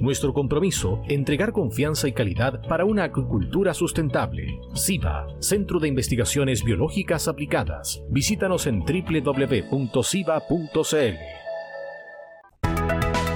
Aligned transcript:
Nuestro 0.00 0.32
compromiso, 0.32 1.02
entregar 1.08 1.52
confianza 1.52 2.08
y 2.08 2.12
calidad 2.12 2.66
para 2.66 2.86
una 2.86 3.04
acuicultura 3.04 3.74
sustentable. 3.74 4.58
SIVA, 4.72 5.26
Centro 5.40 5.78
de 5.78 5.88
Investigaciones 5.88 6.64
Biológicas 6.64 7.28
Aplicadas. 7.28 8.02
Visítanos 8.08 8.66
en 8.66 8.80
www.siva.cl. 8.80 9.80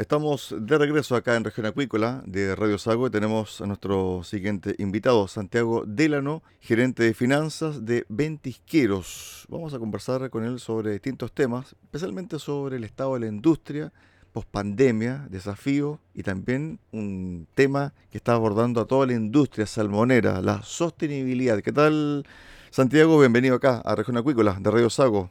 Estamos 0.00 0.54
de 0.58 0.78
regreso 0.78 1.14
acá 1.14 1.36
en 1.36 1.44
Región 1.44 1.66
Acuícola 1.66 2.22
de 2.24 2.56
Radio 2.56 2.78
Sago 2.78 3.06
y 3.06 3.10
tenemos 3.10 3.60
a 3.60 3.66
nuestro 3.66 4.22
siguiente 4.24 4.74
invitado, 4.78 5.28
Santiago 5.28 5.84
Delano, 5.86 6.42
gerente 6.58 7.02
de 7.02 7.12
finanzas 7.12 7.84
de 7.84 8.06
Ventisqueros. 8.08 9.46
Vamos 9.50 9.74
a 9.74 9.78
conversar 9.78 10.30
con 10.30 10.42
él 10.42 10.58
sobre 10.58 10.92
distintos 10.92 11.32
temas, 11.32 11.76
especialmente 11.82 12.38
sobre 12.38 12.78
el 12.78 12.84
estado 12.84 13.12
de 13.12 13.20
la 13.20 13.26
industria, 13.26 13.92
pospandemia, 14.32 15.26
desafíos 15.28 15.98
y 16.14 16.22
también 16.22 16.78
un 16.92 17.46
tema 17.54 17.92
que 18.10 18.16
está 18.16 18.32
abordando 18.32 18.80
a 18.80 18.86
toda 18.86 19.06
la 19.06 19.12
industria 19.12 19.66
salmonera, 19.66 20.40
la 20.40 20.62
sostenibilidad. 20.62 21.60
¿Qué 21.60 21.72
tal, 21.72 22.24
Santiago? 22.70 23.20
Bienvenido 23.20 23.56
acá 23.56 23.82
a 23.84 23.94
Región 23.94 24.16
Acuícola 24.16 24.56
de 24.58 24.70
Radio 24.70 24.88
Sago. 24.88 25.28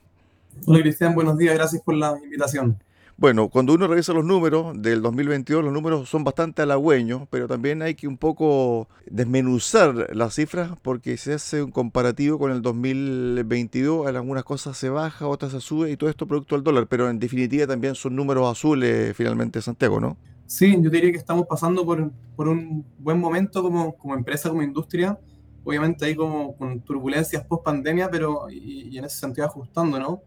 Hola 0.67 0.81
Cristian, 0.81 1.15
buenos 1.15 1.39
días, 1.39 1.55
gracias 1.55 1.81
por 1.81 1.95
la 1.95 2.19
invitación. 2.23 2.77
Bueno, 3.19 3.49
cuando 3.49 3.73
uno 3.73 3.85
revisa 3.85 4.13
los 4.13 4.23
números 4.23 4.81
del 4.81 5.01
2022, 5.01 5.61
los 5.61 5.73
números 5.73 6.07
son 6.07 6.23
bastante 6.23 6.61
halagüeños, 6.61 7.23
pero 7.29 7.49
también 7.49 7.81
hay 7.81 7.93
que 7.93 8.07
un 8.07 8.17
poco 8.17 8.87
desmenuzar 9.11 10.15
las 10.15 10.35
cifras 10.35 10.71
porque 10.81 11.17
se 11.17 11.33
hace 11.33 11.61
un 11.61 11.71
comparativo 11.71 12.39
con 12.39 12.49
el 12.49 12.61
2022, 12.61 14.07
en 14.07 14.15
algunas 14.15 14.45
cosas 14.45 14.77
se 14.77 14.87
baja, 14.87 15.27
otras 15.27 15.51
se 15.51 15.59
sube 15.59 15.91
y 15.91 15.97
todo 15.97 16.09
esto 16.09 16.27
producto 16.27 16.55
del 16.55 16.63
dólar, 16.63 16.87
pero 16.87 17.09
en 17.09 17.19
definitiva 17.19 17.67
también 17.67 17.93
son 17.93 18.15
números 18.15 18.49
azules 18.49 19.13
finalmente 19.17 19.61
Santiago, 19.61 19.99
¿no? 19.99 20.15
Sí, 20.45 20.77
yo 20.79 20.89
diría 20.89 21.11
que 21.11 21.17
estamos 21.17 21.45
pasando 21.45 21.85
por, 21.85 22.13
por 22.37 22.47
un 22.47 22.85
buen 22.99 23.19
momento 23.19 23.61
como, 23.61 23.97
como 23.97 24.15
empresa, 24.15 24.47
como 24.47 24.63
industria, 24.63 25.19
obviamente 25.65 26.05
ahí 26.05 26.15
como 26.15 26.55
con 26.55 26.79
turbulencias 26.79 27.43
post 27.43 27.65
pandemia, 27.65 28.09
pero 28.09 28.49
y, 28.49 28.87
y 28.93 28.97
en 28.97 29.03
ese 29.03 29.17
sentido 29.17 29.45
ajustando, 29.45 29.99
¿no? 29.99 30.21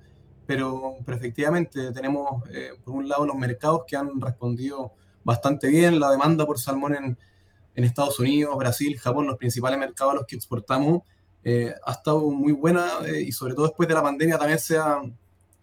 Pero, 0.57 0.99
efectivamente 1.09 1.93
tenemos, 1.93 2.43
eh, 2.51 2.73
por 2.85 2.95
un 2.95 3.09
lado, 3.09 3.25
los 3.25 3.37
mercados 3.37 3.85
que 3.87 3.97
han 3.97 4.21
respondido 4.21 4.93
bastante 5.25 5.69
bien, 5.69 5.99
la 5.99 6.11
demanda 6.11 6.45
por 6.45 6.59
salmón 6.59 6.95
en, 6.95 7.19
en 7.75 7.85
Estados 7.85 8.19
Unidos, 8.19 8.55
Brasil, 8.59 8.99
Japón, 8.99 9.27
los 9.27 9.39
principales 9.39 9.79
mercados 9.79 10.12
a 10.12 10.17
los 10.17 10.27
que 10.27 10.37
exportamos, 10.37 11.03
eh, 11.43 11.73
ha 11.87 11.93
estado 11.93 12.31
muy 12.31 12.53
buena 12.53 12.87
eh, 13.07 13.23
y 13.23 13.33
sobre 13.33 13.55
todo 13.55 13.67
después 13.67 13.89
de 13.89 13.95
la 13.95 14.03
pandemia 14.03 14.37
también 14.37 14.59
se, 14.59 14.75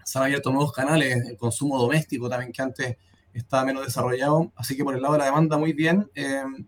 se 0.03 0.17
han 0.17 0.23
abierto 0.23 0.51
nuevos 0.51 0.73
canales, 0.73 1.23
el 1.23 1.37
consumo 1.37 1.79
doméstico 1.79 2.27
también 2.27 2.51
que 2.51 2.61
antes 2.61 2.97
estaba 3.31 3.65
menos 3.65 3.85
desarrollado, 3.85 4.51
así 4.55 4.75
que 4.75 4.83
por 4.83 4.95
el 4.95 5.03
lado 5.03 5.13
de 5.13 5.19
la 5.19 5.25
demanda 5.25 5.55
muy 5.57 5.73
bien 5.73 6.09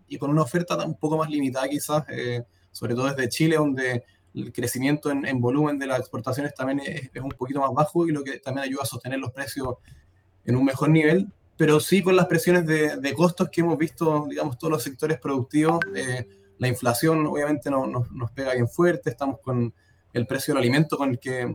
y 0.06 0.16
con 0.16 0.30
una 0.30 0.42
oferta 0.42 0.76
un 0.86 0.96
poco 0.96 1.16
más 1.16 1.28
limitada 1.28 1.68
quizás, 1.68 2.04
sobre 2.70 2.94
todo 2.94 3.12
desde 3.12 3.28
Chile, 3.28 3.56
donde 3.56 4.04
el 4.34 4.52
crecimiento 4.52 5.10
en, 5.10 5.40
volumen 5.40 5.78
de 5.78 5.86
las 5.86 6.00
exportaciones 6.00 6.54
también 6.54 6.80
es, 6.80 7.10
un 7.22 7.30
poquito 7.30 7.60
más 7.60 7.72
bajo 7.72 8.06
y 8.06 8.12
lo 8.12 8.22
que 8.24 8.38
también 8.38 8.64
ayuda 8.66 8.82
a 8.82 8.86
sostener 8.86 9.18
los 9.18 9.32
precios 9.32 9.76
en 10.44 10.56
un 10.56 10.64
mejor 10.64 10.88
nivel, 10.90 11.30
pero 11.56 11.80
sí 11.80 12.02
con 12.02 12.16
las 12.16 12.26
presiones 12.26 12.66
de, 12.66 13.14
costos 13.14 13.50
que 13.50 13.60
hemos 13.60 13.78
visto, 13.78 14.26
digamos, 14.28 14.58
todos 14.58 14.72
los 14.72 14.82
sectores 14.82 15.18
productivos, 15.18 15.80
eh, 15.94 16.26
la 16.58 16.68
inflación 16.68 17.26
obviamente 17.26 17.70
no, 17.70 17.86
nos 17.86 18.30
pega 18.32 18.54
bien 18.54 18.68
fuerte, 18.68 19.10
estamos 19.10 19.40
con 19.40 19.72
el 20.12 20.26
precio 20.26 20.54
del 20.54 20.62
alimento 20.62 20.96
con 20.96 21.10
el 21.10 21.18
que 21.18 21.54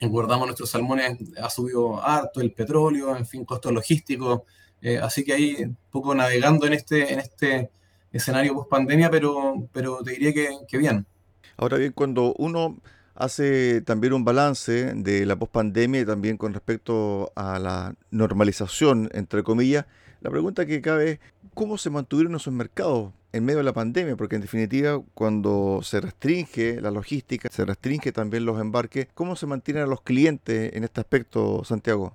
engordamos 0.00 0.46
nuestros 0.46 0.70
salmones, 0.70 1.18
ha 1.40 1.48
subido 1.50 2.02
harto, 2.02 2.40
el 2.40 2.52
petróleo, 2.52 3.16
en 3.16 3.26
fin, 3.26 3.44
costos 3.44 3.72
logísticos, 3.72 4.42
eh, 4.82 4.98
así 4.98 5.24
que 5.24 5.32
ahí 5.32 5.56
un 5.62 5.76
poco 5.90 6.14
navegando 6.14 6.66
en 6.66 6.74
este, 6.74 7.12
en 7.12 7.20
este 7.20 7.70
escenario 8.12 8.54
post 8.54 8.70
pandemia, 8.70 9.10
pero, 9.10 9.68
pero 9.72 10.02
te 10.02 10.12
diría 10.12 10.32
que, 10.32 10.50
que 10.68 10.78
bien. 10.78 11.06
Ahora 11.56 11.78
bien, 11.78 11.92
cuando 11.92 12.34
uno 12.38 12.76
hace 13.14 13.80
también 13.80 14.12
un 14.12 14.24
balance 14.24 14.92
de 14.94 15.24
la 15.24 15.36
pospandemia 15.36 16.02
y 16.02 16.04
también 16.04 16.36
con 16.36 16.52
respecto 16.52 17.32
a 17.34 17.58
la 17.58 17.94
normalización, 18.10 19.08
entre 19.12 19.42
comillas, 19.42 19.86
la 20.20 20.30
pregunta 20.30 20.66
que 20.66 20.82
cabe 20.82 21.12
es, 21.12 21.20
¿cómo 21.54 21.78
se 21.78 21.90
mantuvieron 21.90 22.34
esos 22.34 22.52
mercados 22.52 23.12
en 23.32 23.44
medio 23.44 23.58
de 23.58 23.64
la 23.64 23.72
pandemia? 23.72 24.16
Porque 24.16 24.36
en 24.36 24.42
definitiva, 24.42 25.02
cuando 25.14 25.80
se 25.82 26.00
restringe 26.00 26.80
la 26.80 26.90
logística, 26.90 27.48
se 27.50 27.64
restringe 27.64 28.12
también 28.12 28.44
los 28.44 28.60
embarques, 28.60 29.08
¿cómo 29.14 29.36
se 29.36 29.46
mantienen 29.46 29.84
a 29.84 29.86
los 29.86 30.02
clientes 30.02 30.74
en 30.74 30.84
este 30.84 31.00
aspecto, 31.00 31.64
Santiago? 31.64 32.14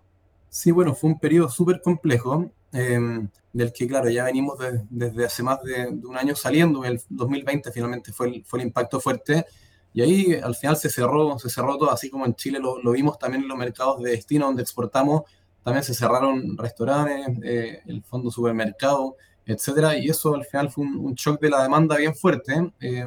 Sí, 0.50 0.72
bueno, 0.72 0.94
fue 0.94 1.10
un 1.10 1.20
periodo 1.20 1.50
súper 1.50 1.82
complejo, 1.82 2.52
em, 2.72 3.28
del 3.54 3.74
que, 3.74 3.88
claro, 3.88 4.10
ya 4.10 4.24
venimos 4.24 4.58
desde 4.90 5.26
hace 5.26 5.44
más 5.44 5.62
de, 5.64 5.88
un 5.88 6.18
año 6.18 6.36
saliendo. 6.36 6.86
El 6.86 7.02
2020 7.10 7.72
finalmente 7.72 8.12
fue 8.14 8.28
el, 8.28 8.46
fue 8.46 8.60
el 8.60 8.68
impacto 8.68 9.00
fuerte. 9.00 9.46
Y 9.94 10.02
ahí 10.02 10.34
al 10.42 10.56
final 10.56 10.78
se 10.78 10.90
cerró, 10.90 11.38
se 11.38 11.50
cerró 11.50 11.78
todo, 11.78 11.92
así 11.92 12.10
como 12.10 12.26
en 12.26 12.36
Chile 12.36 12.60
lo, 12.60 12.82
lo 12.82 12.92
vimos 12.92 13.20
también 13.20 13.44
en 13.44 13.50
los 13.50 13.58
mercados 13.58 14.02
de 14.02 14.12
destino 14.12 14.46
donde 14.46 14.62
exportamos, 14.62 15.24
también 15.64 15.84
se 15.84 15.94
cerraron 15.94 16.58
restaurantes, 16.58 17.38
eh, 17.44 17.82
el 17.86 18.04
fondo 18.04 18.32
supermercado, 18.32 19.16
etcétera, 19.46 19.98
y 19.98 20.10
eso 20.10 20.36
al 20.36 20.46
final 20.46 20.72
fue 20.72 20.86
un, 20.86 21.14
shock 21.16 21.40
de 21.40 21.50
la 21.50 21.64
demanda 21.64 21.98
bien 21.98 22.16
fuerte 22.16 22.72
eh, 22.80 23.06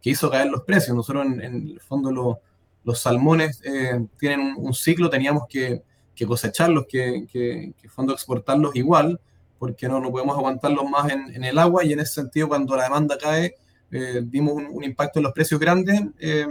que 0.00 0.10
hizo 0.10 0.30
caer 0.30 0.48
los 0.48 0.62
precios. 0.62 0.96
Nosotros 0.96 1.26
en, 1.26 1.40
el 1.42 1.80
fondo 1.80 2.40
los 2.84 2.98
salmones 2.98 3.60
eh, 3.64 4.04
tienen 4.18 4.54
un, 4.56 4.74
ciclo, 4.74 5.10
teníamos 5.10 5.44
que, 5.48 5.82
que 6.14 6.26
cosecharlos, 6.26 6.86
que, 6.88 7.26
que, 7.30 7.72
que, 7.80 7.88
fondo 7.88 8.12
exportarlos 8.12 8.74
igual, 8.76 9.20
porque 9.58 9.88
no, 9.88 10.00
no 10.00 10.10
podemos 10.10 10.36
aguantarlos 10.36 10.88
más 10.88 11.10
en, 11.10 11.34
en, 11.34 11.44
el 11.44 11.58
agua 11.58 11.84
y 11.84 11.92
en 11.92 12.00
ese 12.00 12.14
sentido 12.14 12.48
cuando 12.48 12.76
la 12.76 12.84
demanda 12.84 13.16
cae 13.16 13.54
eh, 13.90 14.20
vimos 14.24 14.54
un, 14.54 14.82
impacto 14.84 15.18
en 15.18 15.24
los 15.24 15.32
precios 15.32 15.60
grandes 15.60 16.00
eh, 16.18 16.46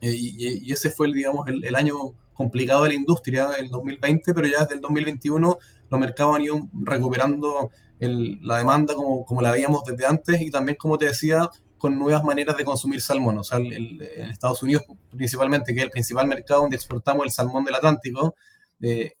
y, 0.00 0.68
y, 0.68 0.72
ese 0.72 0.90
fue, 0.90 1.08
el, 1.08 1.12
digamos, 1.12 1.46
el, 1.48 1.64
el, 1.64 1.74
año 1.74 2.14
complicado 2.32 2.84
de 2.84 2.90
la 2.90 2.94
industria, 2.94 3.50
el 3.58 3.68
2020, 3.68 4.34
pero 4.34 4.46
ya 4.46 4.60
desde 4.60 4.74
el 4.74 4.80
2021 4.80 5.58
los 5.90 6.00
mercados 6.00 6.36
han 6.36 6.42
ido 6.42 6.68
recuperando 6.72 7.70
el, 8.00 8.38
la 8.42 8.58
demanda 8.58 8.94
como, 8.94 9.24
como 9.24 9.42
la 9.42 9.52
veíamos 9.52 9.84
desde 9.84 10.06
antes 10.06 10.40
y 10.40 10.50
también, 10.50 10.76
como 10.76 10.98
te 10.98 11.06
decía, 11.06 11.48
con 11.78 11.98
nuevas 11.98 12.24
maneras 12.24 12.56
de 12.56 12.64
consumir 12.64 13.00
salmón. 13.00 13.38
O 13.38 13.44
sea, 13.44 13.58
en 13.58 14.00
Estados 14.30 14.62
Unidos 14.62 14.84
principalmente, 15.10 15.74
que 15.74 15.80
es 15.80 15.84
el 15.84 15.90
principal 15.90 16.26
mercado 16.26 16.62
donde 16.62 16.76
exportamos 16.76 17.24
el 17.26 17.32
salmón 17.32 17.64
del 17.64 17.74
Atlántico, 17.74 18.34
eh, 18.82 19.14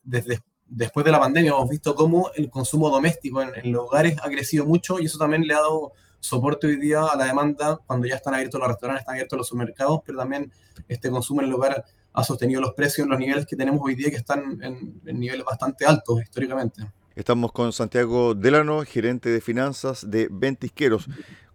después 0.66 1.04
de 1.04 1.12
la 1.12 1.20
pandemia 1.20 1.52
hemos 1.52 1.68
visto 1.68 1.94
cómo 1.94 2.30
el 2.34 2.50
consumo 2.50 2.90
doméstico 2.90 3.42
en, 3.42 3.72
los 3.72 3.86
hogares 3.86 4.16
ha 4.22 4.28
crecido 4.28 4.66
mucho 4.66 5.00
y 5.00 5.06
eso 5.06 5.18
también 5.18 5.46
le 5.46 5.54
ha 5.54 5.58
dado 5.60 5.92
soporte 6.20 6.66
hoy 6.66 6.76
día 6.76 7.04
a 7.04 7.16
la 7.16 7.24
demanda 7.24 7.80
cuando 7.86 8.06
ya 8.06 8.16
están 8.16 8.34
abiertos 8.34 8.60
los 8.60 8.68
restaurantes, 8.68 9.02
están 9.02 9.14
abiertos 9.14 9.36
los 9.38 9.48
supermercados, 9.48 10.00
pero 10.04 10.18
también 10.18 10.52
este 10.88 11.10
consumo 11.10 11.40
en 11.40 11.48
el 11.48 11.54
hogar 11.54 11.84
ha 12.12 12.24
sostenido 12.24 12.60
los 12.60 12.74
precios 12.74 13.06
en 13.06 13.10
los 13.10 13.18
niveles 13.18 13.46
que 13.46 13.56
tenemos 13.56 13.80
hoy 13.82 13.94
día, 13.94 14.10
que 14.10 14.16
están 14.16 14.60
en 14.62 15.18
niveles 15.18 15.44
bastante 15.44 15.86
altos 15.86 16.22
históricamente. 16.22 16.82
Estamos 17.14 17.52
con 17.52 17.72
Santiago 17.74 18.34
Delano, 18.34 18.84
gerente 18.84 19.28
de 19.28 19.42
finanzas 19.42 20.10
de 20.10 20.28
Ventisqueros. 20.30 21.08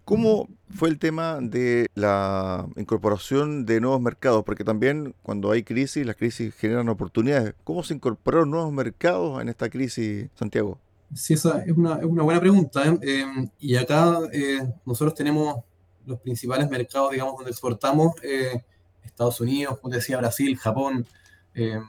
¿Cómo 0.07 0.47
fue 0.69 0.87
el 0.87 0.99
tema 0.99 1.39
de 1.41 1.87
la 1.93 2.65
incorporación 2.77 3.65
de 3.65 3.81
nuevos 3.81 3.99
mercados? 3.99 4.45
Porque 4.45 4.63
también 4.63 5.13
cuando 5.21 5.51
hay 5.51 5.63
crisis, 5.63 6.05
las 6.05 6.15
crisis 6.15 6.55
generan 6.55 6.87
oportunidades. 6.87 7.55
¿Cómo 7.65 7.83
se 7.83 7.93
incorporaron 7.93 8.49
nuevos 8.49 8.71
mercados 8.71 9.41
en 9.41 9.49
esta 9.49 9.69
crisis, 9.69 10.29
Santiago? 10.33 10.79
Sí, 11.13 11.33
esa 11.33 11.61
es 11.65 11.73
una, 11.73 11.97
buena 11.97 12.39
pregunta. 12.39 12.87
¿eh? 12.87 12.97
Eh, 13.01 13.25
y 13.59 13.75
acá 13.75 14.19
eh, 14.31 14.61
nosotros 14.85 15.13
tenemos 15.13 15.57
los 16.05 16.21
principales 16.21 16.69
mercados, 16.69 17.11
digamos, 17.11 17.35
donde 17.35 17.51
exportamos. 17.51 18.13
Eh, 18.23 18.63
Estados 19.03 19.41
Unidos, 19.41 19.77
como 19.81 19.93
decía, 19.93 20.19
Brasil, 20.19 20.55
Japón 20.57 21.05
eh, 21.53 21.81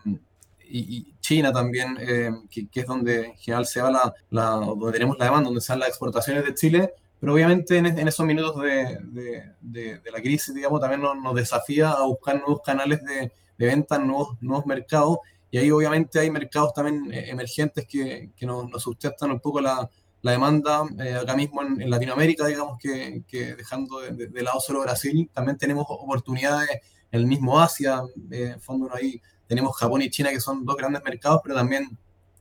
y, 0.69 1.14
China 1.21 1.53
también, 1.53 1.97
eh, 2.00 2.32
que, 2.50 2.67
que, 2.69 2.81
es 2.81 2.87
donde 2.87 3.26
en 3.26 3.37
general 3.37 3.64
se 3.64 3.81
va 3.81 3.93
la, 3.93 4.12
la, 4.31 4.50
donde 4.50 4.91
tenemos 4.91 5.17
la 5.19 5.26
demanda, 5.26 5.50
donde 5.50 5.64
dan 5.69 5.79
las 5.79 5.91
exportaciones 5.91 6.44
de 6.44 6.55
Chile, 6.55 6.94
pero 7.20 7.35
obviamente 7.35 7.76
en, 7.76 7.87
en 7.87 8.09
esos 8.09 8.25
minutos 8.26 8.61
de, 8.62 8.99
de, 9.03 9.53
de, 9.61 9.99
de, 9.99 10.11
la 10.11 10.20
crisis, 10.20 10.55
digamos, 10.55 10.81
también 10.81 11.00
nos, 11.00 11.17
nos, 11.17 11.35
desafía 11.35 11.91
a 11.91 12.05
buscar 12.05 12.37
nuevos 12.37 12.61
canales 12.65 13.00
de, 13.05 13.32
venta, 13.56 13.99
nuevos, 13.99 14.37
nuevos 14.41 14.67
mercados, 14.67 15.19
y 15.50 15.59
ahí 15.59 15.70
obviamente 15.70 16.20
hay 16.20 16.31
mercados 16.31 16.73
también 16.75 17.12
eh, 17.12 17.31
emergentes 17.31 17.87
que, 17.87 18.31
que 18.37 18.47
nos, 18.47 18.69
nos, 18.69 18.82
sustentan 18.82 19.31
un 19.31 19.41
poco 19.41 19.61
la, 19.61 19.88
la 20.23 20.32
demanda 20.32 20.82
eh, 20.99 21.15
acá 21.15 21.37
mismo 21.37 21.62
en, 21.62 21.81
en, 21.81 21.91
Latinoamérica, 21.91 22.47
digamos 22.47 22.79
que, 22.79 23.23
que 23.26 23.55
dejando 23.55 24.00
de, 24.00 24.43
lado 24.43 24.61
solo 24.61 24.81
Brasil, 24.81 25.31
también 25.32 25.56
tenemos 25.56 25.87
oportunidades 25.88 26.71
en 27.11 27.21
el 27.21 27.26
mismo 27.26 27.61
Asia, 27.61 28.03
eh, 28.31 28.53
en 28.55 28.61
fondo 28.61 28.91
ahí 28.94 29.21
tenemos 29.47 29.76
Japón 29.76 30.03
y 30.03 30.11
China 30.11 30.31
que 30.31 30.41
son 30.41 30.64
dos 30.64 30.76
grandes 30.76 31.03
mercados, 31.03 31.41
pero 31.43 31.55
también 31.55 31.99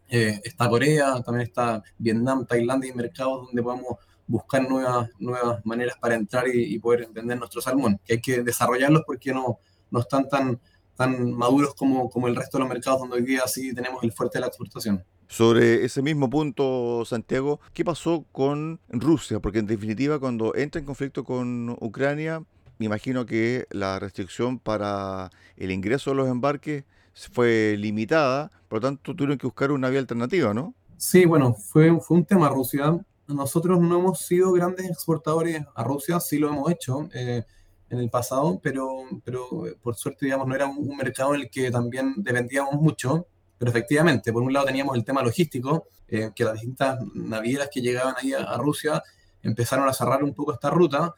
eh, 0.10 0.40
está 0.44 0.70
Corea, 0.70 1.22
también 1.22 1.48
está 1.48 1.84
Vietnam, 1.98 2.46
Tailandia 2.46 2.92
y 2.92 2.94
mercados 2.94 3.48
donde 3.48 3.64
podemos 3.64 3.98
buscar 4.28 4.70
nuevas, 4.70 5.10
nuevas 5.20 5.66
maneras 5.66 5.98
para 6.00 6.16
entrar 6.16 6.48
y, 6.48 6.76
y, 6.76 6.80
poder 6.80 7.08
vender 7.12 7.38
nuestro 7.38 7.62
salmón, 7.62 8.00
que 8.06 8.14
hay 8.14 8.22
que 8.22 8.44
desarrollarlos 8.44 9.04
porque 9.06 9.34
no, 9.34 9.60
no 9.90 10.00
están 10.00 10.28
tan, 10.28 10.60
tan 10.96 11.32
maduros 11.32 11.74
como, 11.76 12.10
como 12.10 12.28
el 12.28 12.36
resto 12.36 12.58
de 12.58 12.64
los 12.64 12.70
mercados 12.70 13.00
donde 13.00 13.18
hoy 13.18 13.24
día 13.24 13.42
sí 13.48 13.74
tenemos 13.74 14.04
el 14.04 14.12
fuerte 14.12 14.38
de 14.38 14.42
la 14.42 14.48
exportación. 14.48 15.04
Sobre 15.28 15.84
ese 15.84 16.02
mismo 16.02 16.30
punto, 16.30 17.04
Santiago, 17.06 17.60
¿qué 17.74 17.84
pasó 17.84 18.26
con 18.32 18.80
Rusia? 18.90 19.40
Porque 19.40 19.60
en 19.60 19.68
definitiva, 19.68 20.20
cuando 20.20 20.56
entra 20.56 20.80
en 20.80 20.86
conflicto 20.86 21.24
con 21.24 21.76
Ucrania, 21.82 22.44
me 22.80 22.86
imagino 22.86 23.26
que 23.26 23.68
la 23.72 24.00
restricción 24.00 24.58
para 24.60 25.30
el 25.58 25.72
ingreso 25.72 26.12
de 26.12 26.16
los 26.16 26.30
embarques 26.30 26.86
fue 27.14 27.76
limitada, 27.78 28.52
por 28.68 28.78
lo 28.78 28.88
tanto 28.88 29.16
tuvieron 29.16 29.38
que 29.38 29.48
buscar 29.48 29.72
una 29.72 29.90
vía 29.90 30.00
alternativa, 30.00 30.54
¿no? 30.54 30.74
Sí, 30.98 31.26
bueno, 31.26 31.54
fue, 31.54 32.00
fue 32.00 32.18
un 32.18 32.26
tema 32.26 32.50
Rusia. 32.50 32.98
Nosotros 33.28 33.80
no 33.80 34.00
hemos 34.00 34.20
sido 34.20 34.54
grandes 34.54 34.90
exportadores 34.90 35.62
a 35.76 35.84
Rusia, 35.84 36.20
sí 36.20 36.38
lo 36.38 36.50
hemos 36.50 36.72
hecho 36.72 37.10
eh, 37.14 37.44
en 37.90 38.00
el 38.00 38.10
pasado, 38.10 38.60
pero, 38.62 39.04
pero 39.24 39.66
por 39.82 39.96
suerte, 39.96 40.26
digamos, 40.26 40.48
no 40.48 40.56
era 40.56 40.66
un, 40.66 40.96
mercado 40.96 41.36
en 41.36 41.42
el 41.42 41.50
que 41.50 41.70
también 41.72 42.16
dependíamos 42.18 42.74
mucho. 42.76 43.28
Pero 43.58 43.72
efectivamente, 43.72 44.32
por 44.32 44.44
un 44.44 44.54
lado 44.54 44.68
teníamos 44.68 44.96
el 44.96 45.04
tema 45.04 45.24
logístico, 45.24 45.88
eh, 46.08 46.32
que 46.36 46.44
las 46.44 46.54
distintas 46.54 47.00
navieras 47.16 47.70
que 47.72 47.82
llegaban 47.82 48.16
ahí 48.18 48.34
a, 48.34 48.44
a 48.44 48.58
Rusia 48.58 49.02
empezaron 49.42 49.88
a 49.90 49.94
cerrar 49.94 50.24
un 50.24 50.34
poco 50.34 50.54
esta 50.54 50.70
ruta, 50.70 51.14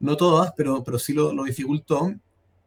no 0.00 0.16
todas, 0.16 0.52
pero, 0.56 0.82
pero 0.84 0.98
sí 0.98 1.12
lo, 1.12 1.32
lo, 1.32 1.44
dificultó. 1.44 2.12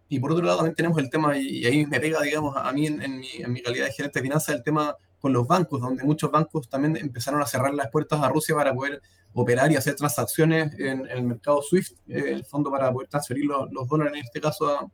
Y 0.09 0.19
por 0.19 0.31
otro 0.31 0.45
lado 0.45 0.57
también 0.57 0.75
tenemos 0.75 0.97
el 0.99 1.09
tema, 1.09 1.37
y 1.37 1.65
ahí 1.65 1.85
me 1.85 1.99
pega, 1.99 2.21
digamos, 2.21 2.55
a 2.55 2.71
mí 2.71 2.87
en, 2.87 3.01
en, 3.01 3.19
mi, 3.19 3.29
en 3.39 3.51
mi, 3.51 3.61
calidad 3.61 3.85
de 3.85 3.91
gerente 3.93 4.19
de 4.19 4.23
finanzas, 4.23 4.55
el 4.55 4.63
tema 4.63 4.95
con 5.23 5.31
los 5.31 5.47
bancos, 5.47 5.79
donde 5.79 6.03
muchos 6.03 6.29
bancos 6.29 6.67
también 6.67 6.97
empezaron 6.97 7.41
a 7.41 7.45
cerrar 7.45 7.73
las 7.73 7.89
puertas 7.89 8.21
a 8.21 8.27
Rusia 8.27 8.53
para 8.55 8.75
poder 8.75 9.01
operar 9.31 9.71
y 9.71 9.77
hacer 9.77 9.95
transacciones 9.95 10.77
en, 10.77 11.07
el 11.09 11.23
mercado 11.23 11.61
SWIFT, 11.61 11.93
eh, 12.09 12.33
el 12.33 12.43
fondo 12.43 12.69
para 12.69 12.91
poder 12.91 13.07
transferir 13.07 13.45
los, 13.45 13.87
dólares, 13.87 14.15
en 14.17 14.25
este 14.25 14.41
caso, 14.41 14.91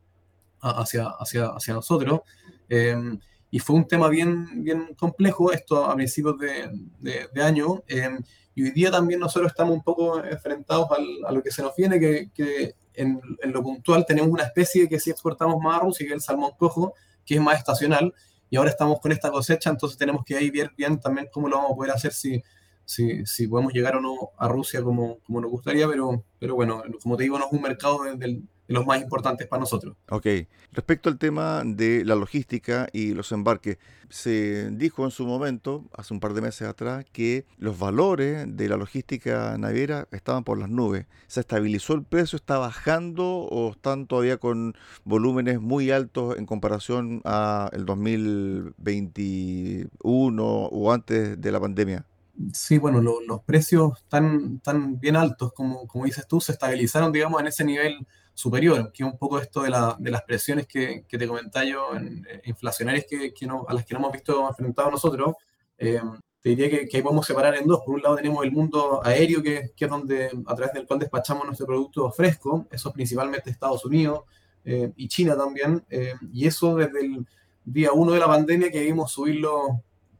hacia, 0.60 1.08
hacia, 1.18 1.46
hacia 1.46 1.74
nosotros. 1.74 2.20
Eh, 2.68 3.18
y 3.50 3.58
fue 3.58 3.74
un 3.74 3.88
tema 3.88 4.08
bien, 4.08 4.62
bien 4.62 4.94
complejo 4.94 5.50
esto 5.50 5.84
a 5.84 5.96
principios 5.96 6.38
de, 6.38 6.70
de, 7.00 7.42
año. 7.42 7.82
Eh, 7.88 8.16
y 8.54 8.62
hoy 8.62 8.70
día 8.70 8.92
también 8.92 9.18
nosotros 9.18 9.50
estamos 9.50 9.74
un 9.74 9.82
poco 9.82 10.22
enfrentados 10.22 10.86
a 11.26 11.32
lo 11.32 11.42
que 11.42 11.50
se 11.50 11.60
nos 11.60 11.74
viene, 11.74 11.98
que, 11.98 12.30
que 12.32 12.76
en, 12.94 13.20
en, 13.42 13.50
lo 13.50 13.64
puntual 13.64 14.06
tenemos 14.06 14.30
una 14.30 14.44
especie 14.44 14.88
que 14.88 15.00
sí 15.00 15.10
exportamos 15.10 15.60
más 15.60 15.80
a 15.80 15.82
Rusia, 15.82 16.06
que 16.06 16.12
es 16.12 16.18
el 16.18 16.20
salmón 16.20 16.52
cojo, 16.56 16.94
que 17.26 17.34
es 17.34 17.40
más 17.40 17.58
estacional, 17.58 18.14
y 18.50 18.56
ahora 18.56 18.70
estamos 18.70 19.00
con 19.00 19.12
esta 19.12 19.30
cosecha, 19.30 19.70
entonces 19.70 19.96
tenemos 19.96 20.24
que 20.24 20.36
ahí 20.36 20.50
ver 20.50 20.72
bien 20.76 20.98
también 21.00 21.28
cómo 21.32 21.48
lo 21.48 21.56
vamos 21.56 21.72
a 21.72 21.76
poder 21.76 21.92
hacer, 21.92 22.12
si, 22.12 22.42
si, 22.84 23.24
si 23.24 23.46
podemos 23.46 23.72
llegar 23.72 23.96
o 23.96 24.00
no 24.00 24.16
a 24.36 24.48
Rusia 24.48 24.82
como, 24.82 25.20
como 25.20 25.40
nos 25.40 25.50
gustaría, 25.50 25.88
pero, 25.88 26.24
pero 26.38 26.56
bueno, 26.56 26.82
como 27.02 27.16
te 27.16 27.22
digo, 27.22 27.38
no 27.38 27.46
es 27.46 27.52
un 27.52 27.62
mercado 27.62 28.02
del, 28.02 28.18
de 28.18 28.42
los 28.70 28.86
más 28.86 29.02
importantes 29.02 29.46
para 29.48 29.60
nosotros. 29.60 29.96
Ok. 30.08 30.26
Respecto 30.72 31.08
al 31.08 31.18
tema 31.18 31.62
de 31.64 32.04
la 32.04 32.14
logística 32.14 32.86
y 32.92 33.14
los 33.14 33.32
embarques, 33.32 33.78
se 34.08 34.70
dijo 34.70 35.04
en 35.04 35.10
su 35.10 35.26
momento, 35.26 35.86
hace 35.92 36.14
un 36.14 36.20
par 36.20 36.34
de 36.34 36.40
meses 36.40 36.68
atrás, 36.68 37.04
que 37.12 37.46
los 37.58 37.80
valores 37.80 38.46
de 38.48 38.68
la 38.68 38.76
logística 38.76 39.58
naviera 39.58 40.06
estaban 40.12 40.44
por 40.44 40.56
las 40.58 40.70
nubes. 40.70 41.06
¿Se 41.26 41.40
estabilizó 41.40 41.94
el 41.94 42.04
precio? 42.04 42.36
¿Está 42.36 42.58
bajando 42.58 43.24
o 43.26 43.72
están 43.72 44.06
todavía 44.06 44.36
con 44.36 44.76
volúmenes 45.04 45.60
muy 45.60 45.90
altos 45.90 46.38
en 46.38 46.46
comparación 46.46 47.22
a 47.24 47.70
el 47.72 47.84
2021 47.86 50.44
o 50.44 50.92
antes 50.92 51.40
de 51.40 51.52
la 51.52 51.58
pandemia? 51.58 52.06
Sí, 52.52 52.78
bueno, 52.78 53.02
lo, 53.02 53.20
los 53.20 53.42
precios 53.42 53.98
están, 53.98 54.60
bien 55.00 55.16
altos, 55.16 55.52
como, 55.52 55.86
como 55.86 56.04
dices 56.04 56.26
tú, 56.26 56.40
se 56.40 56.52
estabilizaron, 56.52 57.12
digamos, 57.12 57.40
en 57.40 57.48
ese 57.48 57.64
nivel 57.64 58.06
superior, 58.40 58.90
que 58.92 59.02
es 59.02 59.12
un 59.12 59.18
poco 59.18 59.38
esto 59.38 59.62
de, 59.62 59.70
la, 59.70 59.96
de 59.98 60.10
las 60.10 60.22
presiones 60.22 60.66
que, 60.66 61.04
que, 61.08 61.18
te 61.18 61.28
comentaba 61.28 61.64
yo, 61.64 61.94
en, 61.94 62.26
eh, 62.28 62.42
inflacionarias 62.44 63.06
que, 63.08 63.32
que 63.32 63.46
no, 63.46 63.64
a 63.68 63.74
las 63.74 63.84
que 63.84 63.94
no 63.94 64.00
hemos 64.00 64.12
visto 64.12 64.48
enfrentados 64.48 64.92
nosotros. 64.92 65.34
Eh, 65.78 66.00
te 66.42 66.50
diría 66.50 66.70
que, 66.70 66.88
que 66.88 66.96
ahí 66.96 67.02
podemos 67.02 67.26
separar 67.26 67.54
en 67.56 67.66
dos. 67.66 67.82
Por 67.84 67.94
un 67.94 68.02
lado 68.02 68.16
tenemos 68.16 68.44
el 68.44 68.52
mundo 68.52 69.00
aéreo, 69.04 69.42
que, 69.42 69.72
que, 69.76 69.84
es 69.84 69.90
donde 69.90 70.30
a 70.46 70.54
través 70.54 70.72
del 70.72 70.86
cual 70.86 70.98
despachamos 70.98 71.44
nuestro 71.44 71.66
producto 71.66 72.10
fresco, 72.10 72.66
eso 72.70 72.88
es 72.88 72.94
principalmente 72.94 73.50
Estados 73.50 73.84
Unidos 73.84 74.24
eh, 74.64 74.92
y 74.96 75.08
China 75.08 75.36
también, 75.36 75.84
eh, 75.90 76.14
y 76.32 76.46
eso 76.46 76.76
desde 76.76 77.00
el 77.00 77.26
día 77.64 77.92
uno 77.92 78.12
de 78.12 78.20
la 78.20 78.26
pandemia 78.26 78.70
que 78.70 78.80
vimos 78.80 79.12
subir 79.12 79.42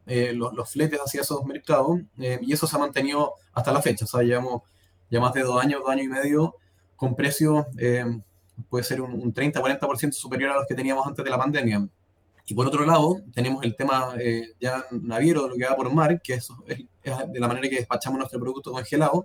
eh, 0.06 0.32
los, 0.32 0.52
los, 0.54 0.70
fletes 0.70 0.98
hacia 0.98 1.22
esos 1.22 1.44
mercados, 1.44 2.00
y 2.16 2.52
eso 2.52 2.66
se 2.66 2.76
ha 2.76 2.78
mantenido 2.78 3.34
hasta 3.52 3.72
la 3.72 3.82
fecha, 3.82 4.04
o 4.04 4.08
sea, 4.08 4.22
llevamos 4.22 4.62
ya 5.10 5.20
más 5.20 5.34
de 5.34 5.42
dos 5.42 5.62
años, 5.62 5.80
dos 5.80 5.90
años 5.90 6.06
y 6.06 6.08
medio, 6.08 6.54
con 7.00 7.16
precios 7.16 7.64
eh, 7.78 8.04
puede 8.68 8.84
ser 8.84 9.00
un, 9.00 9.12
un 9.14 9.32
30-40% 9.32 10.12
superior 10.12 10.50
a 10.50 10.56
los 10.56 10.66
que 10.66 10.74
teníamos 10.74 11.06
antes 11.06 11.24
de 11.24 11.30
la 11.30 11.38
pandemia. 11.38 11.88
Y 12.44 12.52
por 12.52 12.66
otro 12.66 12.84
lado, 12.84 13.22
tenemos 13.32 13.64
el 13.64 13.74
tema 13.74 14.12
eh, 14.20 14.48
ya 14.60 14.84
naviero, 14.90 15.48
lo 15.48 15.56
que 15.56 15.64
va 15.64 15.74
por 15.74 15.90
mar, 15.94 16.20
que 16.20 16.34
eso 16.34 16.62
es, 16.66 16.80
es, 17.02 17.32
de 17.32 17.40
la 17.40 17.48
manera 17.48 17.70
que 17.70 17.76
despachamos 17.76 18.18
nuestro 18.18 18.38
producto 18.38 18.70
congelado. 18.70 19.24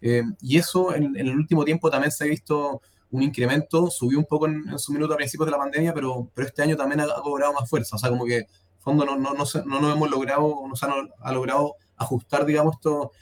Eh, 0.00 0.22
y 0.40 0.56
eso 0.56 0.94
en, 0.94 1.14
en, 1.14 1.28
el 1.28 1.36
último 1.36 1.62
tiempo 1.62 1.90
también 1.90 2.10
se 2.10 2.24
ha 2.24 2.26
visto 2.26 2.80
un 3.10 3.22
incremento, 3.22 3.90
subió 3.90 4.18
un 4.18 4.24
poco 4.24 4.46
en, 4.46 4.78
su 4.78 4.90
minuto 4.94 5.12
a 5.12 5.18
principios 5.18 5.44
de 5.44 5.52
la 5.52 5.58
pandemia, 5.58 5.92
pero, 5.92 6.30
pero 6.32 6.48
este 6.48 6.62
año 6.62 6.74
también 6.74 7.02
ha, 7.02 7.06
cobrado 7.22 7.52
más 7.52 7.68
fuerza. 7.68 7.96
O 7.96 7.98
sea, 7.98 8.08
como 8.08 8.24
que 8.24 8.38
en 8.38 8.46
fondo 8.78 9.04
no, 9.04 9.18
no, 9.18 9.34
no, 9.34 9.44
no 9.66 9.80
nos 9.80 9.94
hemos 9.94 10.10
logrado, 10.10 10.54
no 10.66 10.74
se 10.74 10.86
ha, 10.86 11.32
logrado 11.32 11.74
ajustar, 11.98 12.46
digamos, 12.46 12.76
esto, 12.76 13.12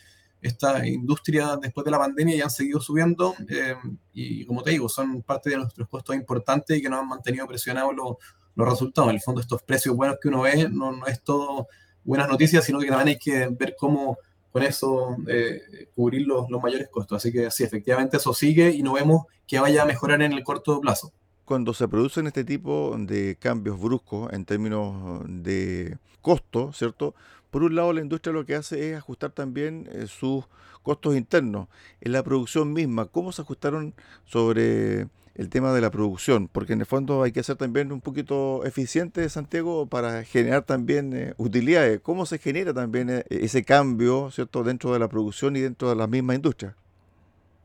esta 0.41 0.87
industria 0.87 1.57
después 1.61 1.85
de 1.85 1.91
la 1.91 1.99
pandemia 1.99 2.37
y 2.37 2.41
han 2.41 2.51
seguido 2.51 2.81
subiendo. 2.81 3.35
Eh, 3.49 3.75
y 4.13 4.45
como 4.47 4.63
te 4.63 4.71
digo, 4.71 4.89
son 4.89 5.23
parte 5.23 5.51
de 5.51 5.57
nuestros 5.57 5.89
costos 5.89 6.15
importantes 6.15 6.79
y 6.79 6.83
que 6.83 6.89
nos 6.89 7.01
han 7.01 7.09
mantenido 7.09 7.47
presionados 7.47 7.95
los, 7.95 8.17
los 8.55 8.69
resultados. 8.69 9.11
En 9.11 9.17
el 9.17 9.23
fondo, 9.23 9.41
estos 9.41 9.63
precios 9.63 9.97
buenos 9.97 10.19
que 10.21 10.29
uno 10.29 10.43
ve 10.43 10.69
no, 10.69 10.93
no 10.93 11.07
es 11.07 11.23
todo 11.23 11.69
buenas 12.05 12.29
noticias, 12.29 12.65
sino 12.65 12.79
que 12.79 12.87
también 12.87 13.09
hay 13.09 13.19
que 13.19 13.49
ver 13.49 13.75
cómo 13.79 14.19
con 14.51 14.63
eso 14.63 15.17
eh, 15.27 15.89
cubrir 15.95 16.27
los, 16.27 16.49
los, 16.49 16.63
mayores 16.63 16.89
costos. 16.89 17.17
Así 17.17 17.33
que 17.33 17.51
sí, 17.51 17.65
efectivamente 17.65 18.17
eso 18.17 18.33
sigue 18.33 18.71
y 18.71 18.83
no 18.83 18.95
vemos 18.95 19.27
que 19.47 19.59
vaya 19.61 19.83
a 19.83 19.87
mejorar 19.87 20.23
en 20.23 20.33
el 20.33 20.43
corto 20.43 20.81
plazo. 20.81 21.13
Cuando 21.45 21.73
se 21.75 21.89
producen 21.89 22.27
este 22.27 22.45
tipo 22.45 22.95
de 22.99 23.37
cambios 23.39 23.81
bruscos 23.81 24.33
en 24.33 24.45
términos 24.45 25.23
de 25.27 25.99
costo, 26.21 26.73
¿cierto? 26.73 27.15
Por 27.51 27.63
un 27.63 27.75
lado, 27.75 27.93
la 27.93 28.01
industria 28.01 28.33
lo 28.33 28.45
que 28.45 28.55
hace 28.55 28.91
es 28.91 28.97
ajustar 28.97 29.31
también 29.31 29.89
eh, 29.93 30.07
sus 30.07 30.45
costos 30.83 31.17
internos. 31.17 31.69
En 32.01 32.13
la 32.13 32.23
producción 32.23 32.73
misma, 32.73 33.07
¿cómo 33.07 33.33
se 33.33 33.43
ajustaron 33.43 33.95
sobre 34.25 35.09
el 35.39 35.49
tema 35.51 35.73
de 35.73 35.81
la 35.81 35.91
producción, 35.93 36.49
porque 36.49 36.73
en 36.73 36.81
el 36.81 36.87
fondo 36.87 37.23
hay 37.23 37.31
que 37.31 37.45
ser 37.45 37.55
también 37.55 37.93
un 37.93 38.01
poquito 38.01 38.65
eficiente, 38.65 39.29
Santiago, 39.29 39.87
para 39.87 40.25
generar 40.25 40.65
también 40.65 41.13
eh, 41.15 41.35
utilidades. 41.37 42.01
¿Cómo 42.01 42.27
se 42.27 42.39
genera 42.39 42.75
también 42.75 43.09
eh, 43.09 43.25
ese 43.31 43.65
cambio, 43.65 44.33
cierto, 44.33 44.65
dentro 44.65 44.93
de 44.93 44.99
la 44.99 45.09
producción 45.09 45.55
y 45.55 45.61
dentro 45.61 45.91
de 45.91 45.95
la 45.95 46.09
misma 46.09 46.35
industria? 46.35 46.77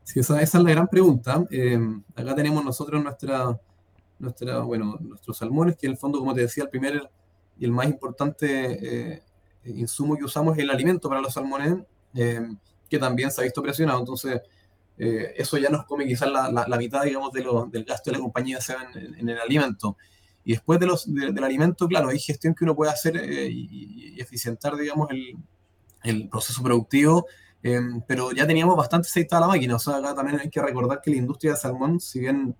Sí, 0.04 0.20
esa, 0.20 0.40
es 0.40 0.54
la 0.54 0.70
gran 0.70 0.86
pregunta. 0.86 1.44
Eh, 1.50 1.76
acá 2.14 2.36
tenemos 2.36 2.64
nosotros 2.64 3.02
nuestra, 3.02 3.58
nuestra, 4.20 4.60
bueno, 4.60 4.96
nuestros 5.00 5.36
salmones, 5.36 5.76
que 5.76 5.86
en 5.86 5.92
el 5.92 5.98
fondo, 5.98 6.20
como 6.20 6.32
te 6.32 6.42
decía, 6.42 6.62
el 6.62 6.70
primer 6.70 7.10
y 7.58 7.64
el 7.64 7.72
más 7.72 7.86
importante 7.88 9.20
insumo 9.64 10.16
que 10.16 10.24
usamos 10.24 10.56
es 10.56 10.62
el 10.62 10.70
alimento 10.70 11.08
para 11.08 11.20
los 11.20 11.34
salmones, 11.34 11.76
que 12.14 12.98
también 12.98 13.30
se 13.30 13.40
ha 13.40 13.44
visto 13.44 13.62
presionado. 13.62 13.98
Entonces, 14.00 14.40
eh, 14.96 15.34
eso 15.36 15.58
ya 15.58 15.68
nos 15.70 15.84
come 15.86 16.06
quizás 16.06 16.30
la, 16.30 16.50
la, 16.68 16.76
mitad, 16.76 17.02
digamos, 17.02 17.32
de 17.32 17.42
lo, 17.42 17.66
del 17.66 17.84
gasto 17.84 18.10
de 18.10 18.16
la 18.16 18.22
compañía 18.22 18.60
sea 18.60 18.88
en, 18.94 19.28
el 19.28 19.38
alimento. 19.38 19.96
Y 20.44 20.52
después 20.52 20.78
de 20.78 20.86
los, 20.86 21.12
del 21.12 21.42
alimento, 21.42 21.88
claro, 21.88 22.10
hay 22.10 22.18
gestión 22.18 22.54
que 22.54 22.64
uno 22.64 22.76
puede 22.76 22.92
hacer 22.92 23.16
eh, 23.16 23.48
y, 23.50 24.20
eficientar, 24.20 24.76
digamos, 24.76 25.10
el, 25.10 25.36
el 26.04 26.28
proceso 26.28 26.62
productivo, 26.62 27.26
eh, 27.62 27.80
pero 28.06 28.30
ya 28.32 28.46
teníamos 28.46 28.76
bastante 28.76 29.08
aceitada 29.08 29.40
la 29.40 29.48
máquina. 29.48 29.76
O 29.76 29.78
sea, 29.78 29.96
acá 29.96 30.14
también 30.14 30.38
hay 30.38 30.50
que 30.50 30.62
recordar 30.62 31.00
que 31.02 31.10
la 31.10 31.16
industria 31.16 31.52
de 31.52 31.58
salmón, 31.58 31.98
si 31.98 32.20
bien 32.20 32.54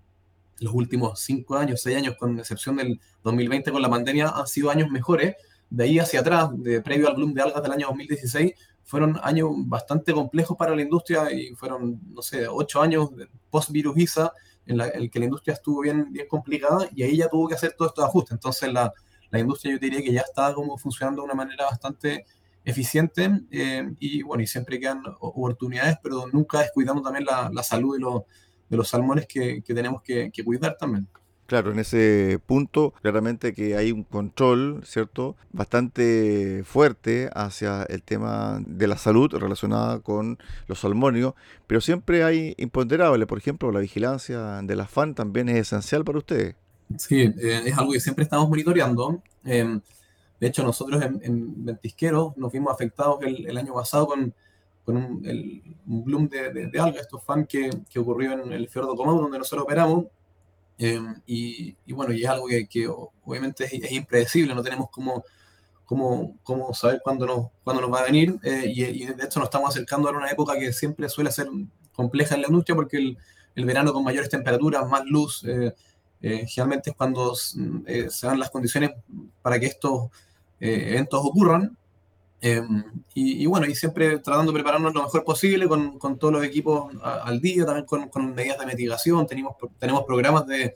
los 0.60 0.72
últimos 0.72 1.20
cinco 1.20 1.56
años, 1.56 1.82
seis 1.82 1.96
años, 1.96 2.16
con 2.18 2.38
excepción 2.38 2.76
del 2.76 3.00
2020 3.22 3.70
con 3.70 3.82
la 3.82 3.90
pandemia, 3.90 4.28
han 4.28 4.46
sido 4.46 4.70
años 4.70 4.90
mejores, 4.90 5.36
de 5.74 5.84
ahí 5.84 5.98
hacia 5.98 6.20
atrás, 6.20 6.50
de 6.54 6.80
previo 6.80 7.08
al 7.08 7.16
bloom 7.16 7.34
de 7.34 7.42
algas 7.42 7.62
del 7.62 7.72
año 7.72 7.88
2016, 7.88 8.52
fueron 8.84 9.18
años 9.22 9.50
bastante 9.56 10.12
complejos 10.12 10.56
para 10.56 10.76
la 10.76 10.82
industria 10.82 11.32
y 11.32 11.54
fueron, 11.54 12.00
no 12.12 12.22
sé, 12.22 12.46
ocho 12.48 12.80
años 12.80 13.10
post-virus 13.50 13.96
ISA 13.96 14.32
en 14.66 14.80
el 14.80 15.10
que 15.10 15.18
la 15.18 15.24
industria 15.24 15.54
estuvo 15.54 15.80
bien, 15.80 16.12
bien 16.12 16.26
complicada 16.28 16.88
y 16.94 17.02
ahí 17.02 17.16
ya 17.16 17.28
tuvo 17.28 17.48
que 17.48 17.54
hacer 17.54 17.74
todos 17.76 17.90
estos 17.90 18.04
ajustes. 18.04 18.32
Entonces 18.32 18.72
la, 18.72 18.92
la 19.30 19.38
industria 19.38 19.72
yo 19.72 19.78
diría 19.78 20.02
que 20.02 20.12
ya 20.12 20.20
está 20.20 20.54
como 20.54 20.78
funcionando 20.78 21.22
de 21.22 21.26
una 21.26 21.34
manera 21.34 21.64
bastante 21.64 22.24
eficiente 22.64 23.30
eh, 23.50 23.90
y 23.98 24.22
bueno, 24.22 24.42
y 24.42 24.46
siempre 24.46 24.78
quedan 24.78 25.02
oportunidades, 25.20 25.96
pero 26.02 26.26
nunca 26.32 26.60
descuidamos 26.60 27.02
también 27.02 27.24
la, 27.24 27.50
la 27.52 27.62
salud 27.62 27.96
de 27.96 28.00
los, 28.00 28.22
de 28.68 28.76
los 28.76 28.88
salmones 28.88 29.26
que, 29.26 29.62
que 29.62 29.74
tenemos 29.74 30.02
que 30.02 30.30
cuidar 30.44 30.76
también. 30.78 31.08
Claro, 31.46 31.72
en 31.72 31.78
ese 31.78 32.40
punto 32.46 32.94
claramente 33.02 33.52
que 33.52 33.76
hay 33.76 33.92
un 33.92 34.02
control, 34.02 34.80
¿cierto? 34.84 35.36
Bastante 35.52 36.62
fuerte 36.64 37.28
hacia 37.34 37.82
el 37.82 38.02
tema 38.02 38.62
de 38.66 38.86
la 38.86 38.96
salud 38.96 39.30
relacionada 39.34 40.00
con 40.00 40.38
los 40.68 40.78
salmónidos, 40.78 41.34
pero 41.66 41.82
siempre 41.82 42.24
hay 42.24 42.54
imponderables, 42.56 43.28
por 43.28 43.36
ejemplo, 43.36 43.70
la 43.72 43.80
vigilancia 43.80 44.62
de 44.62 44.74
la 44.74 44.86
FAN 44.86 45.14
también 45.14 45.50
es 45.50 45.56
esencial 45.56 46.02
para 46.02 46.18
ustedes. 46.18 46.56
Sí, 46.96 47.20
eh, 47.20 47.62
es 47.66 47.76
algo 47.76 47.92
que 47.92 48.00
siempre 48.00 48.24
estamos 48.24 48.48
monitoreando. 48.48 49.22
Em, 49.44 49.80
de 50.40 50.46
hecho, 50.46 50.62
nosotros 50.62 51.02
en, 51.02 51.64
Ventisquero 51.64 52.32
nos 52.38 52.52
vimos 52.52 52.72
afectados 52.72 53.18
el, 53.22 53.56
año 53.58 53.74
pasado 53.74 54.06
con, 54.06 54.34
un, 54.86 55.76
bloom 55.84 56.28
de, 56.28 56.52
de, 56.52 56.70
estos 56.98 57.22
FAN 57.22 57.44
que, 57.44 57.70
que 57.90 57.98
ocurrió 57.98 58.32
en 58.32 58.50
el 58.52 58.66
fiordo 58.68 58.96
Comau, 58.96 59.20
donde 59.20 59.38
nosotros 59.38 59.64
operamos 59.64 60.06
Em, 60.78 61.14
y, 61.26 61.76
bueno, 61.92 62.12
y 62.12 62.24
es 62.24 62.28
algo 62.28 62.46
que, 62.48 62.88
obviamente 63.24 63.64
es, 63.64 63.92
impredecible, 63.92 64.54
no 64.54 64.62
tenemos 64.62 64.90
cómo, 64.90 65.24
cómo, 65.84 66.36
cómo 66.42 66.74
saber 66.74 67.00
cuándo 67.02 67.26
nos, 67.26 67.46
cuándo 67.62 67.82
nos 67.82 67.92
va 67.92 68.00
a 68.00 68.04
venir. 68.04 68.38
Eh, 68.42 68.72
y, 68.74 69.06
de 69.06 69.24
hecho 69.24 69.40
nos 69.40 69.48
estamos 69.48 69.70
acercando 69.70 70.08
a 70.08 70.12
una 70.12 70.30
época 70.30 70.58
que 70.58 70.72
siempre 70.72 71.08
suele 71.08 71.30
ser 71.30 71.48
compleja 71.92 72.34
en 72.34 72.42
la 72.42 72.48
industria 72.48 72.74
porque 72.74 72.96
el, 73.54 73.64
verano 73.64 73.92
con 73.92 74.02
mayores 74.02 74.28
temperaturas, 74.28 74.88
más 74.88 75.04
luz, 75.06 75.44
eh, 75.44 75.74
eh, 76.22 76.46
generalmente 76.48 76.90
es 76.90 76.96
cuando 76.96 77.34
se 77.36 78.26
dan 78.26 78.40
las 78.40 78.50
condiciones 78.50 78.90
para 79.42 79.60
que 79.60 79.66
estos 79.66 80.10
eventos 80.58 81.20
ocurran. 81.22 81.76
Em, 82.46 82.84
y, 83.14 83.46
bueno, 83.46 83.64
y 83.64 83.74
siempre 83.74 84.18
tratando 84.18 84.52
de 84.52 84.56
prepararnos 84.56 84.92
lo 84.92 85.04
mejor 85.04 85.24
posible 85.24 85.66
con, 85.66 85.98
con 85.98 86.18
todos 86.18 86.34
los 86.34 86.44
equipos 86.44 86.92
al 87.02 87.40
día, 87.40 87.64
también 87.64 87.86
con, 87.86 88.34
medidas 88.34 88.58
de 88.58 88.66
mitigación, 88.66 89.26
tenemos, 89.26 89.56
tenemos 89.78 90.04
programas 90.04 90.46
de, 90.46 90.74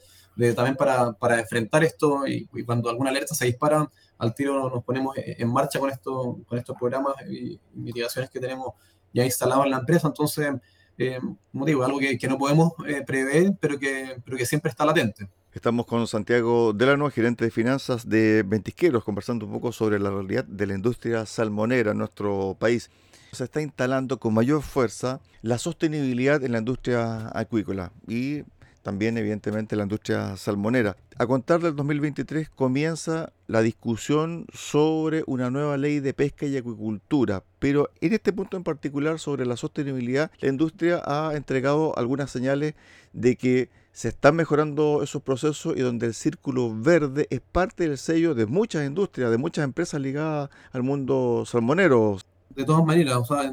también 0.54 0.76
para, 0.76 1.12
para, 1.12 1.40
enfrentar 1.40 1.84
esto 1.84 2.26
y, 2.26 2.46
cuando 2.64 2.88
alguna 2.88 3.10
alerta 3.10 3.34
se 3.34 3.44
dispara, 3.44 3.86
al 4.16 4.34
tiro 4.34 4.70
nos 4.70 4.82
ponemos 4.82 5.14
en 5.18 5.52
marcha 5.52 5.78
con, 5.78 5.90
esto, 5.90 6.38
con 6.46 6.56
estos 6.56 6.74
programas 6.78 7.16
y, 7.28 7.60
mitigaciones 7.74 8.30
que 8.30 8.40
tenemos 8.40 8.72
ya 9.12 9.26
instalados 9.26 9.66
en 9.66 9.72
la 9.72 9.78
empresa. 9.80 10.08
Entonces, 10.08 10.54
eh, 10.96 11.20
como 11.52 11.66
digo, 11.66 11.84
algo 11.84 11.98
que, 11.98 12.16
que 12.16 12.28
no 12.28 12.38
podemos 12.38 12.72
eh, 12.86 13.02
prever, 13.06 13.52
pero 13.60 13.78
que, 13.78 14.16
pero 14.24 14.38
que 14.38 14.46
siempre 14.46 14.70
está 14.70 14.86
latente. 14.86 15.28
Estamos 15.54 15.86
con 15.86 16.06
Santiago 16.06 16.74
Delano, 16.74 17.10
gerente 17.10 17.46
de 17.46 17.50
finanzas 17.50 18.06
de 18.06 18.44
Ventisqueros, 18.46 19.02
conversando 19.02 19.46
un 19.46 19.52
poco 19.52 19.72
sobre 19.72 19.98
la 19.98 20.10
realidad 20.10 20.44
de 20.44 20.66
la 20.66 20.74
industria 20.74 21.24
salmonera 21.24 21.92
en 21.92 21.98
nuestro 21.98 22.54
país. 22.60 22.90
Se 23.32 23.44
está 23.44 23.62
instalando 23.62 24.18
con 24.18 24.34
mayor 24.34 24.60
fuerza 24.60 25.20
la 25.40 25.56
sostenibilidad 25.56 26.44
en 26.44 26.52
la 26.52 26.58
industria 26.58 27.30
acuícola 27.32 27.92
y 28.06 28.42
también 28.82 29.16
evidentemente 29.16 29.74
la 29.74 29.84
industria 29.84 30.36
salmonera. 30.36 30.96
A 31.16 31.26
contar 31.26 31.60
del 31.60 31.74
2023 31.74 32.50
comienza 32.50 33.32
la 33.46 33.62
discusión 33.62 34.46
sobre 34.52 35.24
una 35.26 35.50
nueva 35.50 35.78
ley 35.78 36.00
de 36.00 36.12
pesca 36.12 36.44
y 36.44 36.58
acuicultura, 36.58 37.42
pero 37.58 37.88
en 38.02 38.12
este 38.12 38.34
punto 38.34 38.58
en 38.58 38.64
particular 38.64 39.18
sobre 39.18 39.46
la 39.46 39.56
sostenibilidad, 39.56 40.30
la 40.40 40.48
industria 40.48 41.02
ha 41.06 41.34
entregado 41.34 41.96
algunas 41.98 42.30
señales 42.30 42.74
de 43.14 43.36
que 43.36 43.70
se 43.98 44.10
están 44.10 44.36
mejorando 44.36 45.02
esos 45.02 45.20
procesos 45.22 45.76
y 45.76 45.80
donde 45.80 46.06
el 46.06 46.14
círculo 46.14 46.72
verde 46.72 47.26
es 47.30 47.40
parte 47.40 47.88
del 47.88 47.98
sello 47.98 48.32
de 48.32 48.46
muchas 48.46 48.86
industrias, 48.86 49.28
de 49.28 49.38
muchas 49.38 49.64
empresas 49.64 50.00
ligadas 50.00 50.50
al 50.70 50.84
mundo 50.84 51.42
salmonero. 51.44 52.16
De 52.50 52.64
todas 52.64 52.84
maneras, 52.84 53.16
o 53.16 53.24
sea, 53.24 53.52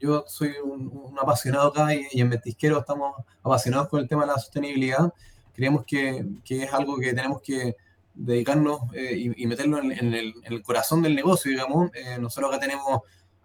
yo 0.00 0.24
soy 0.26 0.54
un, 0.64 1.16
apasionado 1.22 1.68
acá 1.68 1.94
y, 1.94 2.20
en 2.20 2.28
Metisquero 2.28 2.80
estamos 2.80 3.24
apasionados 3.40 3.88
con 3.88 4.00
el 4.00 4.08
tema 4.08 4.22
de 4.22 4.32
la 4.32 4.38
sostenibilidad. 4.38 5.14
Creemos 5.54 5.84
que, 5.84 6.26
que 6.44 6.64
es 6.64 6.72
algo 6.72 6.96
que 6.96 7.12
tenemos 7.12 7.40
que 7.40 7.76
dedicarnos 8.14 8.80
eh, 8.94 9.32
y, 9.36 9.46
meterlo 9.46 9.78
en, 9.78 9.92
el, 9.92 10.34
en, 10.42 10.52
el, 10.54 10.62
corazón 10.64 11.02
del 11.02 11.14
negocio, 11.14 11.52
digamos. 11.52 11.92
Eh, 11.94 12.18
nosotros 12.18 12.50
acá 12.50 12.58
tenemos, 12.58 13.02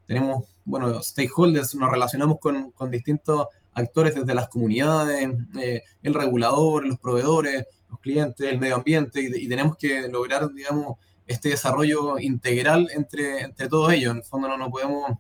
tenemos, 0.08 0.46
bueno, 0.66 1.00
stakeholders, 1.04 1.76
nos 1.76 1.92
relacionamos 1.92 2.40
con, 2.40 2.72
con 2.72 2.90
distintos 2.90 3.50
actores 3.74 4.16
desde 4.16 4.36
las 4.36 4.50
comunidades, 4.50 5.30
eh, 5.60 5.84
el 6.02 6.14
regulador, 6.14 6.86
los 6.86 7.00
proveedores, 7.00 7.66
los 7.90 8.00
clientes, 8.00 8.48
el 8.48 8.60
medio 8.60 8.76
ambiente, 8.76 9.22
y, 9.22 9.48
tenemos 9.48 9.78
que 9.78 10.08
lograr, 10.08 10.52
digamos, 10.52 10.98
este 11.26 11.50
desarrollo 11.50 12.20
integral 12.20 12.90
entre, 12.94 13.42
entre 13.42 13.68
todos 13.68 13.92
ellos. 13.94 14.12
En 14.12 14.18
el 14.18 14.24
fondo 14.24 14.48
no, 14.48 14.58
no 14.58 14.70
podemos, 14.70 15.12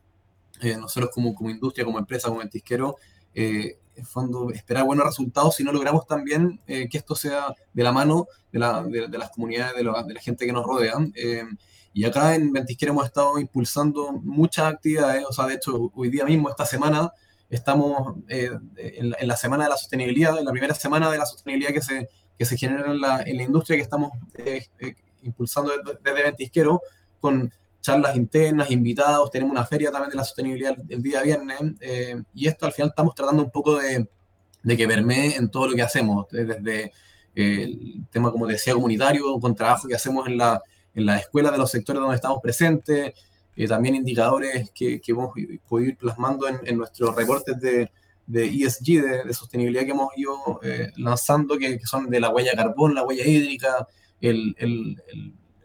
eh, 0.62 0.77
nosotros 0.77 1.12
como, 1.13 1.33
como 1.33 1.50
industria, 1.50 1.86
como 1.86 2.00
empresa, 2.00 2.27
como 2.27 2.39
ventisquero, 2.39 2.98
eh, 3.33 3.77
en 3.95 4.05
fondo 4.05 4.50
esperar 4.51 4.86
buenos 4.86 5.05
resultados 5.05 5.55
si 5.55 5.63
no 5.63 5.72
logramos 5.72 6.07
también 6.07 6.60
que 6.65 6.98
esto 6.98 7.13
sea 7.13 7.53
de 7.74 7.83
la 7.83 7.91
mano 7.91 8.25
de, 8.51 8.57
la, 8.57 8.83
de, 8.83 9.07
las 9.19 9.29
comunidades, 9.29 9.75
de, 9.75 9.83
la 9.83 10.19
gente 10.19 10.48
que 10.48 10.51
nos 10.51 10.65
rodea. 10.65 10.95
y 11.93 12.03
acá 12.03 12.33
en 12.33 12.51
Ventisquero 12.51 12.91
hemos 12.91 13.05
estado 13.05 13.38
impulsando 13.38 14.12
muchas 14.13 14.74
actividades, 14.74 15.25
o 15.29 15.31
sea, 15.31 15.45
de 15.45 15.53
hecho, 15.53 15.91
hoy 15.93 16.10
día 16.10 16.25
mismo, 16.25 16.50
esta 16.50 16.65
semana, 16.65 17.13
Estamos 17.53 18.15
eh, 18.29 18.50
en, 18.77 19.27
la, 19.27 19.38
semana 19.38 19.65
de 19.65 19.69
la 19.69 19.77
sostenibilidad, 19.77 20.38
en 20.39 20.45
la 20.45 20.51
primera 20.51 20.74
semana 20.74 21.12
de 21.12 21.19
la 21.19 21.25
sostenibilidad 21.27 21.72
que 21.72 21.81
se, 21.81 22.10
que 22.38 22.45
se 22.45 22.57
genera 22.57 22.91
en 22.91 23.00
la, 23.00 23.22
en 23.22 23.38
la 23.38 23.43
industria 23.43 23.77
que 23.77 23.83
estamos 23.83 24.12
eh, 24.33 24.65
eh, 24.79 24.95
impulsando 25.22 25.72
desde, 26.03 26.24
Ventisquero, 26.24 26.81
con 27.19 27.53
charlas 27.79 28.15
internas, 28.15 28.72
invitados, 28.72 29.29
tenemos 29.29 29.51
una 29.51 29.65
feria 29.65 29.91
también 29.91 30.10
de 30.10 30.15
la 30.15 30.24
sostenibilidad 30.24 30.75
el, 30.89 31.03
día 31.03 31.22
viernes, 31.22 31.60
y 32.33 32.48
esto 32.48 32.65
al 32.65 32.72
final 32.72 32.89
estamos 32.89 33.13
tratando 33.13 33.43
un 33.43 33.51
poco 33.51 33.77
de, 33.77 34.10
de 34.63 34.77
que 34.77 34.88
permee 34.88 35.36
en 35.36 35.50
todo 35.50 35.67
lo 35.67 35.75
que 35.75 35.81
hacemos, 35.83 36.25
desde 36.31 36.91
el 37.36 38.05
tema, 38.10 38.31
como 38.31 38.48
decía, 38.48 38.74
comunitario, 38.74 39.39
con 39.39 39.53
trabajo 39.53 39.88
que 39.88 39.95
hacemos 39.95 40.27
en 40.27 40.38
la, 40.38 40.62
en 40.95 41.05
la 41.05 41.17
escuela 41.17 41.51
de 41.51 41.57
los 41.57 41.69
sectores 41.69 42.01
donde 42.01 42.15
estamos 42.15 42.39
presentes, 42.41 43.13
eh, 43.55 43.67
también 43.67 43.95
indicadores 43.95 44.72
que, 44.72 45.00
que, 45.00 45.12
hemos 45.12 45.33
podido 45.67 45.89
ir 45.91 45.98
plasmando 45.98 46.48
en, 46.48 46.60
en 46.63 46.77
nuestros 46.77 47.15
reportes 47.15 47.60
de, 47.60 47.91
de 48.25 48.45
ESG, 48.45 49.25
de, 49.25 49.33
sostenibilidad 49.33 49.83
que 49.83 49.91
hemos 49.91 50.10
ido 50.15 50.60
eh, 50.63 50.91
lanzando, 50.98 51.57
que, 51.57 51.77
que, 51.77 51.86
son 51.86 52.10
de 52.10 52.19
la 52.19 52.29
huella 52.29 52.51
de 52.51 52.57
carbón, 52.57 52.95
la 52.95 53.03
huella 53.03 53.25
hídrica, 53.25 53.88
el, 54.22 54.55
el, 54.57 55.01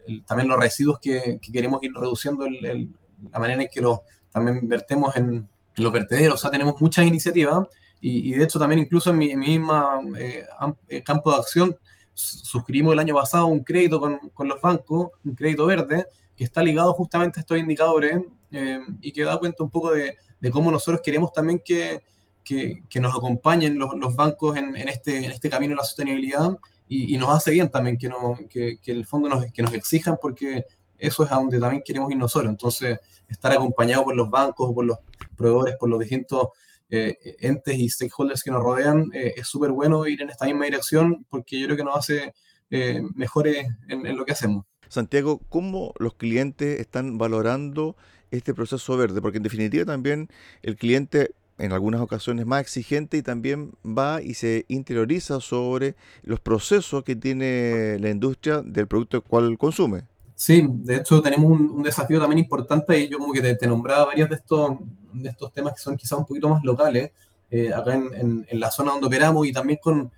el, 0.07 0.23
también 0.25 0.49
los 0.49 0.59
residuos 0.59 0.99
que, 0.99 1.39
que 1.41 1.51
queremos 1.51 1.81
ir 1.83 1.91
reduciendo, 1.93 2.47
la 2.49 3.39
manera 3.39 3.61
en 3.61 3.69
que 3.69 3.81
los 3.81 3.99
también 4.31 4.67
vertemos 4.67 5.15
en, 5.15 5.47
los 5.75 5.93
vertederos. 5.93 6.35
O 6.35 6.37
sea, 6.37 6.51
tenemos 6.51 6.79
muchas 6.81 7.05
iniciativas 7.05 7.65
y, 8.01 8.29
y 8.29 8.37
de 8.37 8.43
hecho 8.43 8.59
también 8.59 8.79
incluso 8.79 9.11
en 9.11 9.17
mi, 9.17 9.31
en 9.31 9.39
mi 9.39 9.47
misma 9.47 10.01
eh, 10.17 10.45
eh 10.89 11.03
campo 11.03 11.31
de 11.31 11.37
acción 11.37 11.77
suscribimos 12.13 12.93
el 12.93 12.99
año 12.99 13.15
pasado 13.15 13.45
un 13.45 13.63
crédito 13.63 13.97
con, 13.99 14.19
con, 14.33 14.49
los 14.49 14.59
bancos, 14.59 15.11
un 15.23 15.35
crédito 15.35 15.65
verde, 15.65 16.05
que 16.39 16.45
está 16.45 16.63
ligado 16.63 16.93
justamente 16.93 17.37
a 17.37 17.41
estos 17.41 17.57
indicadores 17.57 18.21
eh, 18.49 18.79
y 19.01 19.11
que 19.11 19.25
da 19.25 19.37
cuenta 19.37 19.61
un 19.61 19.69
poco 19.69 19.91
de, 19.91 20.15
cómo 20.53 20.71
nosotros 20.71 21.01
queremos 21.03 21.33
también 21.33 21.61
que, 21.65 22.01
que, 22.45 22.99
nos 23.01 23.13
acompañen 23.13 23.77
los, 23.77 24.15
bancos 24.15 24.55
en, 24.55 24.73
este, 24.87 25.17
en 25.17 25.31
este 25.33 25.49
camino 25.49 25.71
de 25.71 25.75
la 25.75 25.83
sostenibilidad 25.83 26.57
y, 26.87 27.17
nos 27.17 27.31
hace 27.31 27.51
bien 27.51 27.67
también 27.67 27.97
que, 27.97 28.07
no, 28.07 28.39
que, 28.49 28.79
el 28.85 29.05
fondo 29.05 29.27
nos, 29.27 29.51
que 29.51 29.61
nos 29.61 29.73
exijan 29.73 30.15
porque 30.21 30.63
eso 30.97 31.25
es 31.25 31.31
a 31.33 31.35
donde 31.35 31.59
también 31.59 31.83
queremos 31.85 32.09
ir 32.09 32.15
nosotros. 32.15 32.49
Entonces, 32.49 32.99
estar 33.27 33.51
acompañado 33.51 34.05
por 34.05 34.15
los 34.15 34.29
bancos, 34.29 34.73
por 34.73 34.85
los 34.85 34.97
proveedores, 35.35 35.75
por 35.75 35.89
los 35.89 35.99
distintos 35.99 36.47
eh, 36.89 37.17
entes 37.41 37.77
y 37.77 37.89
stakeholders 37.89 38.41
que 38.41 38.51
nos 38.51 38.63
rodean, 38.63 39.11
eh, 39.13 39.33
es 39.35 39.45
súper 39.45 39.71
bueno 39.71 40.07
ir 40.07 40.21
en 40.21 40.29
esta 40.29 40.45
misma 40.45 40.63
dirección 40.63 41.25
porque 41.29 41.59
yo 41.59 41.65
creo 41.65 41.75
que 41.75 41.83
nos 41.83 41.97
hace 41.97 42.33
mejores 42.69 43.67
en, 43.89 44.15
lo 44.15 44.23
que 44.23 44.31
hacemos. 44.31 44.63
Santiago, 44.89 45.39
¿cómo 45.49 45.93
los 45.99 46.15
clientes 46.15 46.79
están 46.79 47.17
valorando 47.17 47.95
este 48.31 48.53
proceso 48.53 48.97
verde? 48.97 49.21
Porque 49.21 49.37
en 49.37 49.43
definitiva 49.43 49.85
también 49.85 50.29
el 50.63 50.75
cliente 50.75 51.31
en 51.59 51.73
algunas 51.73 52.01
ocasiones 52.01 52.45
más 52.45 52.61
exigente 52.61 53.17
y 53.17 53.21
también 53.21 53.73
va 53.85 54.21
y 54.21 54.33
se 54.33 54.65
interioriza 54.67 55.39
sobre 55.41 55.95
los 56.23 56.39
procesos 56.39 57.03
que 57.03 57.15
tiene 57.15 57.97
la 57.99 58.09
industria 58.09 58.61
del 58.61 58.87
producto 58.87 59.21
cual 59.21 59.57
consume. 59.57 60.03
Sí, 60.35 60.65
de 60.67 60.97
hecho 60.97 61.21
tenemos 61.21 61.51
un, 61.51 61.83
desafío 61.83 62.19
también 62.19 62.39
importante 62.39 62.97
y 62.97 63.09
yo 63.09 63.19
como 63.19 63.33
que 63.33 63.41
te, 63.41 63.67
nombraba 63.67 64.05
varios 64.05 64.29
de 64.29 64.35
estos, 64.35 64.77
de 65.13 65.29
estos 65.29 65.51
temas 65.51 65.73
que 65.73 65.81
son 65.81 65.97
quizás 65.97 66.17
un 66.17 66.25
poquito 66.25 66.47
más 66.47 66.63
locales, 66.63 67.11
eh, 67.51 67.73
acá 67.73 67.93
en, 67.93 68.45
en, 68.47 68.59
la 68.59 68.71
zona 68.71 68.91
donde 68.91 69.07
operamos 69.07 69.45
y 69.45 69.51
también 69.51 69.79
con, 69.81 70.11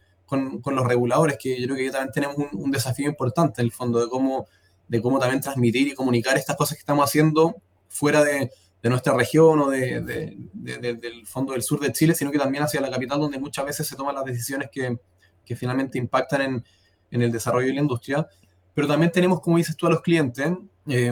con, 0.62 0.76
los 0.76 0.88
reguladores, 0.88 1.38
que 1.38 1.60
yo 1.60 1.68
creo 1.68 1.78
que 1.78 1.92
también 1.92 2.14
tenemos 2.14 2.38
un, 2.54 2.72
desafío 2.72 3.10
importante 3.10 3.62
en 3.62 3.66
el 3.66 3.74
fondo 3.74 4.00
de 4.00 4.08
cómo, 4.08 4.48
de 4.92 5.02
cómo 5.02 5.20
también 5.20 5.42
transmitir 5.42 5.88
y 5.88 5.94
comunicar 5.94 6.38
estas 6.38 6.58
cosas 6.58 6.78
que 6.78 6.82
estamos 6.82 7.06
haciendo 7.06 7.56
fuera 7.88 8.24
de, 8.24 8.52
de 8.84 8.90
nuestra 8.90 9.14
región 9.14 9.60
o 9.62 9.70
de, 9.70 10.02
de, 10.02 10.94
del 10.96 11.26
fondo 11.26 11.54
del 11.54 11.64
sur 11.64 11.80
de 11.80 11.94
Chile, 11.94 12.14
sino 12.14 12.30
que 12.30 12.38
también 12.38 12.64
hacia 12.64 12.82
la 12.82 12.92
capital 12.92 13.20
donde 13.20 13.40
muchas 13.40 13.66
veces 13.66 13.88
se 13.88 13.96
toman 13.96 14.16
las 14.16 14.26
decisiones 14.26 14.70
que, 14.72 14.98
que 15.46 15.56
finalmente 15.56 15.98
impactan 15.98 16.42
en, 16.42 16.66
en 17.10 17.22
el 17.22 17.32
desarrollo 17.32 17.68
de 17.68 17.74
la 17.74 17.82
industria 17.82 18.28
pero 18.74 18.88
también 18.88 19.12
tenemos, 19.12 19.42
como 19.42 19.58
dices 19.58 19.76
tú, 19.76 19.88
a 19.88 19.90
los 19.90 20.02
clientes 20.02 20.50
eh, 20.88 21.12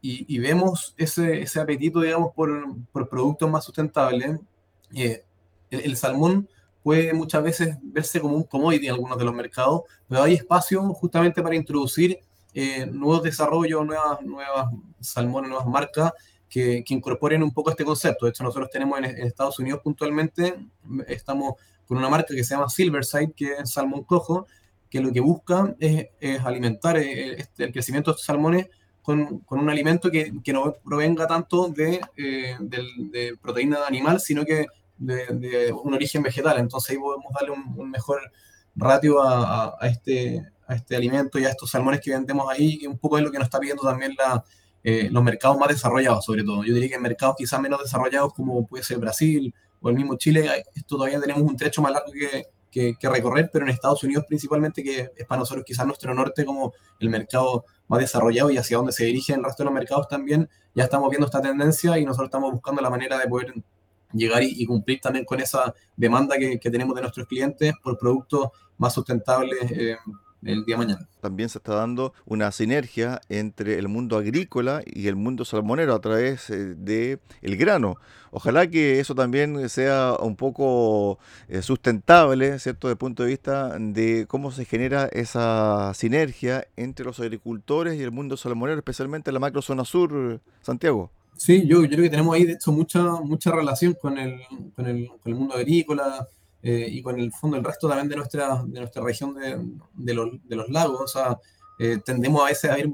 y, 0.00 0.36
y, 0.36 0.38
vemos 0.38 0.94
ese, 0.96 1.40
ese, 1.40 1.60
apetito, 1.60 2.00
digamos, 2.00 2.32
por, 2.34 2.50
por 2.92 3.08
productos 3.08 3.50
más 3.50 3.64
sustentables. 3.64 4.38
Eh, 4.94 5.24
el, 5.70 5.80
el, 5.80 5.96
salmón 5.96 6.48
puede 6.82 7.12
muchas 7.12 7.42
veces 7.42 7.76
verse 7.82 8.20
como 8.20 8.36
un 8.36 8.44
commodity 8.44 8.86
en 8.86 8.92
algunos 8.92 9.18
de 9.18 9.24
los 9.24 9.34
mercados, 9.34 9.82
pero 10.08 10.22
hay 10.22 10.34
espacio 10.34 10.82
justamente 10.94 11.42
para 11.42 11.56
introducir 11.56 12.20
eh, 12.54 12.86
nuevos 12.86 13.22
desarrollos, 13.22 13.84
nuevas, 13.86 14.20
nuevas 14.22 14.66
salmones, 15.00 15.50
nuevas 15.50 15.66
marcas 15.66 16.12
que, 16.48 16.82
que, 16.84 16.94
incorporen 16.94 17.42
un 17.42 17.52
poco 17.52 17.70
este 17.70 17.84
concepto. 17.84 18.26
De 18.26 18.30
hecho, 18.30 18.44
nosotros 18.44 18.70
tenemos 18.70 18.98
en, 18.98 19.04
Estados 19.04 19.58
Unidos 19.58 19.80
puntualmente, 19.82 20.54
estamos 21.06 21.54
con 21.86 21.98
una 21.98 22.08
marca 22.08 22.34
que 22.34 22.44
se 22.44 22.54
llama 22.54 22.68
Silverside, 22.68 23.32
que 23.32 23.52
es 23.52 23.70
salmón 23.70 24.04
cojo, 24.04 24.46
que 24.90 25.00
lo 25.00 25.12
que 25.12 25.20
busca 25.20 25.74
es, 25.78 26.08
alimentar 26.44 26.96
eh, 26.96 27.40
este, 27.40 27.64
el 27.64 27.72
crecimiento 27.72 28.10
de 28.10 28.12
estos 28.12 28.26
salmones 28.26 28.68
con, 29.02 29.38
con 29.40 29.58
un 29.58 29.70
alimento 29.70 30.10
que, 30.10 30.32
que, 30.44 30.52
no 30.52 30.74
provenga 30.84 31.26
tanto 31.26 31.68
de, 31.68 32.00
eh, 32.16 32.56
de, 32.60 32.82
de, 33.10 33.36
proteína 33.40 33.86
animal, 33.86 34.20
sino 34.20 34.44
que 34.44 34.66
de, 34.98 35.72
un 35.72 35.94
origen 35.94 36.22
vegetal. 36.22 36.58
Entonces 36.58 36.90
ahí 36.90 36.98
podemos 36.98 37.32
darle 37.32 37.52
un, 37.52 37.90
mejor 37.90 38.20
ratio 38.76 39.22
a, 39.22 39.78
este, 39.82 40.46
a 40.68 40.74
este 40.74 40.94
alimento 40.94 41.38
y 41.38 41.46
a 41.46 41.48
estos 41.48 41.70
salmones 41.70 42.00
que 42.00 42.10
vendemos 42.10 42.46
ahí, 42.50 42.78
que 42.78 42.86
un 42.86 42.98
poco 42.98 43.16
es 43.16 43.24
lo 43.24 43.32
que 43.32 43.38
nos 43.38 43.46
está 43.46 43.58
pidiendo 43.58 43.82
también 43.82 44.14
eh, 44.84 45.08
los 45.10 45.24
mercados 45.24 45.58
más 45.58 45.70
desarrollados, 45.70 46.24
sobre 46.24 46.44
todo. 46.44 46.62
Yo 46.62 46.74
diría 46.74 46.90
que 46.90 46.94
en 46.96 47.02
mercados 47.02 47.36
quizás 47.38 47.60
menos 47.60 47.82
desarrollados, 47.82 48.34
como 48.34 48.66
puede 48.66 48.84
ser 48.84 48.98
Brasil 48.98 49.52
o 49.80 49.88
el 49.88 49.96
mismo 49.96 50.16
Chile, 50.16 50.64
esto 50.74 50.96
todavía 50.96 51.18
tenemos 51.20 51.42
un 51.42 51.56
trecho 51.56 51.80
más 51.80 51.92
largo 51.92 52.12
que, 52.70 52.94
que, 52.98 53.08
recorrer, 53.08 53.48
pero 53.50 53.64
en 53.64 53.70
Estados 53.70 54.04
Unidos 54.04 54.24
principalmente, 54.28 54.84
que 54.84 55.10
es 55.16 55.26
para 55.26 55.40
nosotros 55.40 55.64
quizás 55.64 55.86
nuestro 55.86 56.14
norte 56.14 56.44
como 56.44 56.74
el 57.00 57.08
mercado 57.08 57.64
más 57.88 58.00
desarrollado 58.00 58.50
y 58.50 58.58
hacia 58.58 58.76
donde 58.76 58.92
se 58.92 59.06
dirige 59.06 59.32
el 59.32 59.42
resto 59.42 59.62
de 59.62 59.64
los 59.64 59.74
mercados 59.74 60.06
también, 60.06 60.48
ya 60.74 60.84
estamos 60.84 61.08
viendo 61.08 61.26
esta 61.26 61.40
tendencia 61.40 61.98
y 61.98 62.04
nosotros 62.04 62.26
estamos 62.26 62.52
buscando 62.52 62.82
la 62.82 62.90
manera 62.90 63.18
de 63.18 63.26
poder 63.26 63.54
llegar 64.12 64.42
y, 64.42 64.52
y 64.58 64.66
cumplir 64.66 65.00
también 65.00 65.24
con 65.24 65.40
esa 65.40 65.74
demanda 65.96 66.36
que, 66.36 66.60
que, 66.60 66.70
tenemos 66.70 66.94
de 66.94 67.00
nuestros 67.00 67.26
clientes 67.26 67.72
por 67.82 67.96
productos 67.96 68.50
más 68.76 68.92
sustentables. 68.92 69.70
Eh, 69.70 69.96
el 70.42 70.64
día 70.64 70.76
de 70.76 70.84
mañana. 70.84 71.08
También 71.20 71.48
se 71.48 71.58
está 71.58 71.74
dando 71.74 72.12
una 72.26 72.52
sinergia 72.52 73.20
entre 73.28 73.78
el 73.78 73.88
mundo 73.88 74.16
agrícola 74.16 74.82
y 74.86 75.08
el 75.08 75.16
mundo 75.16 75.44
salmonero 75.44 75.94
a 75.94 76.00
través 76.00 76.50
eh, 76.50 76.74
de 76.76 77.18
el 77.42 77.56
grano. 77.56 77.96
Ojalá 78.30 78.66
que 78.66 79.00
eso 79.00 79.14
también 79.14 79.68
sea 79.68 80.14
un 80.20 80.36
poco 80.36 81.18
eh, 81.48 81.62
sustentable, 81.62 82.58
¿cierto? 82.58 82.88
Desde 82.88 82.92
el 82.92 82.98
punto 82.98 83.22
de 83.22 83.30
vista 83.30 83.78
de 83.78 84.26
cómo 84.28 84.50
se 84.50 84.64
genera 84.64 85.06
esa 85.06 85.92
sinergia 85.94 86.66
entre 86.76 87.06
los 87.06 87.20
agricultores 87.20 87.98
y 87.98 88.02
el 88.02 88.10
mundo 88.10 88.36
salmonero, 88.36 88.78
especialmente 88.78 89.30
en 89.30 89.34
la 89.34 89.40
macro 89.40 89.62
zona 89.62 89.84
sur, 89.84 90.40
Santiago. 90.60 91.10
Sí, 91.36 91.66
yo, 91.68 91.82
yo 91.82 91.88
creo 91.88 92.02
que 92.02 92.10
tenemos 92.10 92.34
ahí, 92.34 92.44
de 92.44 92.54
hecho, 92.54 92.72
mucha, 92.72 93.00
mucha 93.22 93.52
relación 93.52 93.94
con 93.94 94.18
el, 94.18 94.40
con 94.74 94.86
el, 94.86 95.08
con 95.08 95.32
el 95.32 95.34
mundo 95.34 95.54
agrícola, 95.54 96.26
eh, 96.62 96.88
y 96.90 97.02
con 97.02 97.18
el 97.18 97.32
fondo 97.32 97.56
el 97.56 97.64
resto 97.64 97.88
también 97.88 98.08
de 98.08 98.16
nuestra, 98.16 98.62
de 98.66 98.80
nuestra 98.80 99.02
región 99.02 99.34
de, 99.34 99.58
de, 99.94 100.14
los, 100.14 100.30
de 100.44 100.56
los 100.56 100.68
lagos. 100.68 101.00
O 101.00 101.06
sea, 101.06 101.38
eh, 101.78 101.98
tendemos 102.04 102.42
a 102.42 102.46
veces 102.46 102.70
a 102.70 102.78
ir 102.78 102.90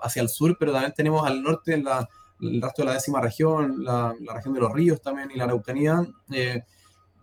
hacia 0.00 0.22
el 0.22 0.28
sur, 0.28 0.56
pero 0.58 0.72
también 0.72 0.92
tenemos 0.94 1.26
al 1.26 1.42
norte 1.42 1.76
la, 1.76 2.08
el 2.40 2.62
resto 2.62 2.82
de 2.82 2.86
la 2.86 2.94
décima 2.94 3.20
región, 3.20 3.84
la, 3.84 4.14
la, 4.20 4.34
región 4.34 4.54
de 4.54 4.60
los 4.60 4.72
ríos 4.72 5.00
también 5.00 5.30
y 5.30 5.38
la 5.38 5.44
Araucanía. 5.44 6.06
Eh, 6.30 6.62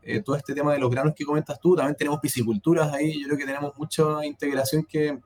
eh, 0.02 0.22
todo 0.22 0.36
este 0.36 0.54
tema 0.54 0.74
de 0.74 0.80
los 0.80 0.90
granos 0.90 1.14
que 1.16 1.26
comentas 1.26 1.60
tú, 1.60 1.76
también 1.76 1.96
tenemos 1.96 2.20
pisciculturas 2.20 2.92
ahí, 2.94 3.20
yo 3.22 3.28
creo 3.28 3.38
que 3.38 3.46
tenemos 3.46 3.78
mucha 3.78 4.26
integración 4.26 4.86
que, 4.86 5.20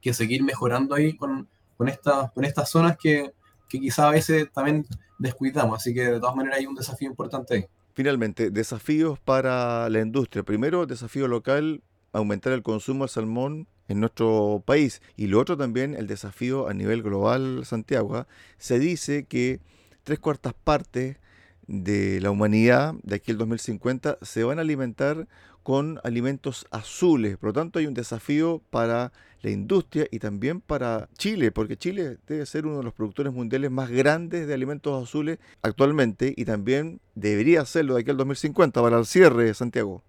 que 0.00 0.12
seguir 0.12 0.42
mejorando 0.42 0.94
ahí 0.94 1.16
con, 1.16 1.48
con, 1.76 1.88
esta, 1.88 2.30
con 2.34 2.44
estas 2.44 2.68
zonas 2.68 2.96
que, 2.98 3.32
que 3.68 3.80
quizá 3.80 4.08
a 4.08 4.12
veces 4.12 4.52
también 4.52 4.86
descuidamos, 5.18 5.78
así 5.78 5.94
que 5.94 6.02
de 6.02 6.20
todas 6.20 6.36
maneras 6.36 6.58
hay 6.58 6.66
un 6.66 6.74
desafío 6.74 7.08
importante 7.08 7.54
ahí. 7.54 7.66
Finalmente, 7.94 8.50
desafíos 8.50 9.18
para 9.18 9.88
la 9.88 10.00
industria. 10.00 10.42
Primero, 10.42 10.86
desafío 10.86 11.28
local, 11.28 11.82
aumentar 12.12 12.52
el 12.52 12.62
consumo 12.62 13.04
de 13.04 13.08
salmón 13.08 13.66
en 13.88 14.00
nuestro 14.00 14.62
país. 14.64 15.02
Y 15.16 15.26
lo 15.26 15.40
otro 15.40 15.56
también, 15.56 15.94
el 15.94 16.06
desafío 16.06 16.68
a 16.68 16.74
nivel 16.74 17.02
global, 17.02 17.62
Santiago. 17.64 18.16
¿ah? 18.16 18.26
Se 18.58 18.78
dice 18.78 19.24
que 19.24 19.60
tres 20.04 20.18
cuartas 20.18 20.54
partes 20.54 21.16
de 21.66 22.20
la 22.20 22.30
humanidad 22.30 22.94
de 23.02 23.16
aquí 23.16 23.30
al 23.32 23.38
2050 23.38 24.18
se 24.22 24.44
van 24.44 24.58
a 24.58 24.62
alimentar 24.62 25.28
con 25.62 26.00
alimentos 26.04 26.66
azules. 26.70 27.36
Por 27.36 27.48
lo 27.48 27.52
tanto, 27.52 27.78
hay 27.78 27.86
un 27.86 27.94
desafío 27.94 28.62
para 28.70 29.12
la 29.42 29.50
industria 29.50 30.06
y 30.10 30.18
también 30.18 30.60
para 30.60 31.08
Chile, 31.16 31.52
porque 31.52 31.76
Chile 31.76 32.18
debe 32.26 32.46
ser 32.46 32.66
uno 32.66 32.78
de 32.78 32.84
los 32.84 32.92
productores 32.92 33.32
mundiales 33.32 33.70
más 33.70 33.90
grandes 33.90 34.46
de 34.46 34.54
alimentos 34.54 35.02
azules 35.02 35.38
actualmente 35.62 36.34
y 36.36 36.44
también 36.44 37.00
debería 37.14 37.64
serlo 37.64 37.94
de 37.94 38.02
aquí 38.02 38.10
al 38.10 38.16
2050 38.16 38.82
para 38.82 38.98
el 38.98 39.06
cierre, 39.06 39.52
Santiago. 39.54 40.02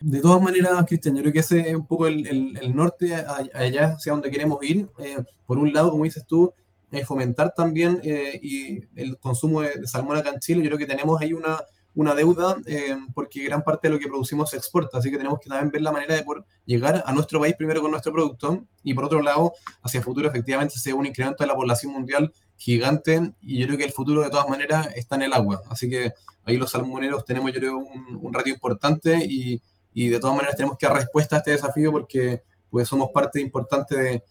De 0.00 0.20
todas 0.20 0.40
maneras, 0.40 0.84
Cristian, 0.86 1.16
yo 1.16 1.22
creo 1.22 1.32
que 1.32 1.40
ese 1.40 1.60
es 1.68 1.74
un 1.74 1.86
poco 1.86 2.06
el, 2.06 2.26
el, 2.26 2.58
el 2.62 2.76
norte, 2.76 3.14
allá 3.14 3.94
hacia 3.94 4.12
donde 4.12 4.30
queremos 4.30 4.62
ir. 4.62 4.88
Eh, 4.98 5.16
por 5.44 5.58
un 5.58 5.72
lado, 5.72 5.90
como 5.90 6.04
dices 6.04 6.24
tú, 6.24 6.52
eh, 6.92 7.04
fomentar 7.04 7.52
también 7.54 8.00
eh, 8.04 8.38
y 8.40 8.84
el 8.94 9.18
consumo 9.18 9.60
de, 9.60 9.74
de 9.80 9.88
salmón 9.88 10.16
acá 10.16 10.30
en 10.30 10.38
Chile. 10.38 10.62
Yo 10.62 10.68
creo 10.68 10.78
que 10.78 10.86
tenemos 10.86 11.20
ahí 11.20 11.32
una, 11.32 11.58
una 11.94 12.14
deuda 12.14 12.56
eh, 12.66 12.96
porque 13.14 13.42
gran 13.44 13.62
parte 13.62 13.88
de 13.88 13.94
lo 13.94 14.00
que 14.00 14.06
producimos 14.06 14.50
se 14.50 14.56
exporta, 14.56 14.98
así 14.98 15.10
que 15.10 15.16
tenemos 15.16 15.40
que 15.40 15.48
también 15.48 15.70
ver 15.70 15.82
la 15.82 15.92
manera 15.92 16.14
de 16.14 16.22
poder 16.22 16.44
llegar 16.64 17.02
a 17.04 17.12
nuestro 17.12 17.40
país 17.40 17.54
primero 17.56 17.80
con 17.80 17.90
nuestro 17.90 18.12
producto 18.12 18.64
y 18.84 18.94
por 18.94 19.04
otro 19.04 19.20
lado, 19.22 19.52
hacia 19.82 19.98
el 19.98 20.04
futuro 20.04 20.28
efectivamente 20.28 20.78
se 20.78 20.90
ve 20.90 20.94
un 20.94 21.06
incremento 21.06 21.42
de 21.42 21.48
la 21.48 21.54
población 21.54 21.92
mundial 21.92 22.32
gigante 22.56 23.32
y 23.40 23.58
yo 23.58 23.66
creo 23.66 23.78
que 23.78 23.84
el 23.84 23.92
futuro 23.92 24.22
de 24.22 24.30
todas 24.30 24.48
maneras 24.48 24.88
está 24.94 25.16
en 25.16 25.22
el 25.22 25.32
agua, 25.32 25.62
así 25.70 25.88
que 25.90 26.12
ahí 26.44 26.56
los 26.56 26.70
salmoneros 26.70 27.24
tenemos 27.24 27.52
yo 27.52 27.58
creo 27.58 27.78
un, 27.78 28.18
un 28.20 28.32
ratio 28.32 28.52
importante 28.54 29.18
y, 29.24 29.60
y 29.92 30.08
de 30.08 30.20
todas 30.20 30.36
maneras 30.36 30.56
tenemos 30.56 30.78
que 30.78 30.86
dar 30.86 30.96
respuesta 30.96 31.36
a 31.36 31.38
este 31.38 31.50
desafío 31.52 31.90
porque 31.90 32.42
pues, 32.70 32.88
somos 32.88 33.10
parte 33.12 33.40
importante 33.40 34.22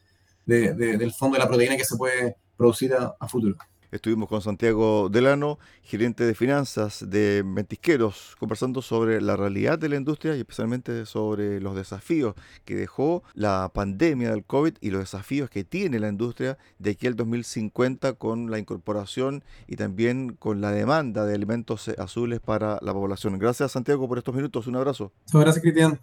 de, 0.46 0.74
del 0.74 1.14
fondo 1.14 1.36
de 1.36 1.44
la 1.44 1.48
proteína 1.50 1.76
que 1.76 1.84
se 1.84 1.98
puede 1.98 2.38
producir 2.56 2.94
a 2.96 3.28
futuro. 3.28 3.58
Estuvimos 3.98 4.30
con 4.30 4.44
Santiago 4.44 5.10
Delano, 5.10 5.58
gerente 5.82 6.24
de 6.24 6.36
finanzas 6.36 7.04
de 7.10 7.44
Ventisqueros, 7.44 8.36
conversando 8.40 8.84
sobre 8.84 9.22
la 9.22 9.36
realidad 9.36 9.80
de 9.80 9.90
la 9.90 9.96
industria 9.96 10.36
y 10.36 10.42
especialmente 10.42 11.08
sobre 11.08 11.60
los 11.60 11.76
desafíos 11.76 12.36
que 12.64 12.76
dejó 12.76 13.24
la 13.34 13.72
pandemia 13.74 14.30
del 14.30 14.44
COVID 14.44 14.76
y 14.82 14.92
los 14.92 15.00
desafíos 15.00 15.50
que 15.50 15.64
tiene 15.64 16.00
la 16.00 16.10
industria 16.10 16.60
de 16.78 16.92
aquí 16.92 17.08
al 17.08 17.16
2050 17.16 18.14
con 18.14 18.52
la 18.52 18.60
incorporación 18.60 19.44
y 19.66 19.78
también 19.78 20.36
con 20.36 20.62
la 20.62 20.72
demanda 20.72 21.26
de 21.26 21.34
alimentos 21.34 21.90
azules 21.98 22.40
para 22.40 22.78
la 22.84 22.94
población. 22.94 23.40
Gracias 23.40 23.72
Santiago 23.72 24.08
por 24.08 24.20
estos 24.20 24.36
minutos. 24.36 24.68
Un 24.68 24.76
abrazo. 24.76 25.12
Gracias 25.34 25.60
Cristian. 25.60 26.00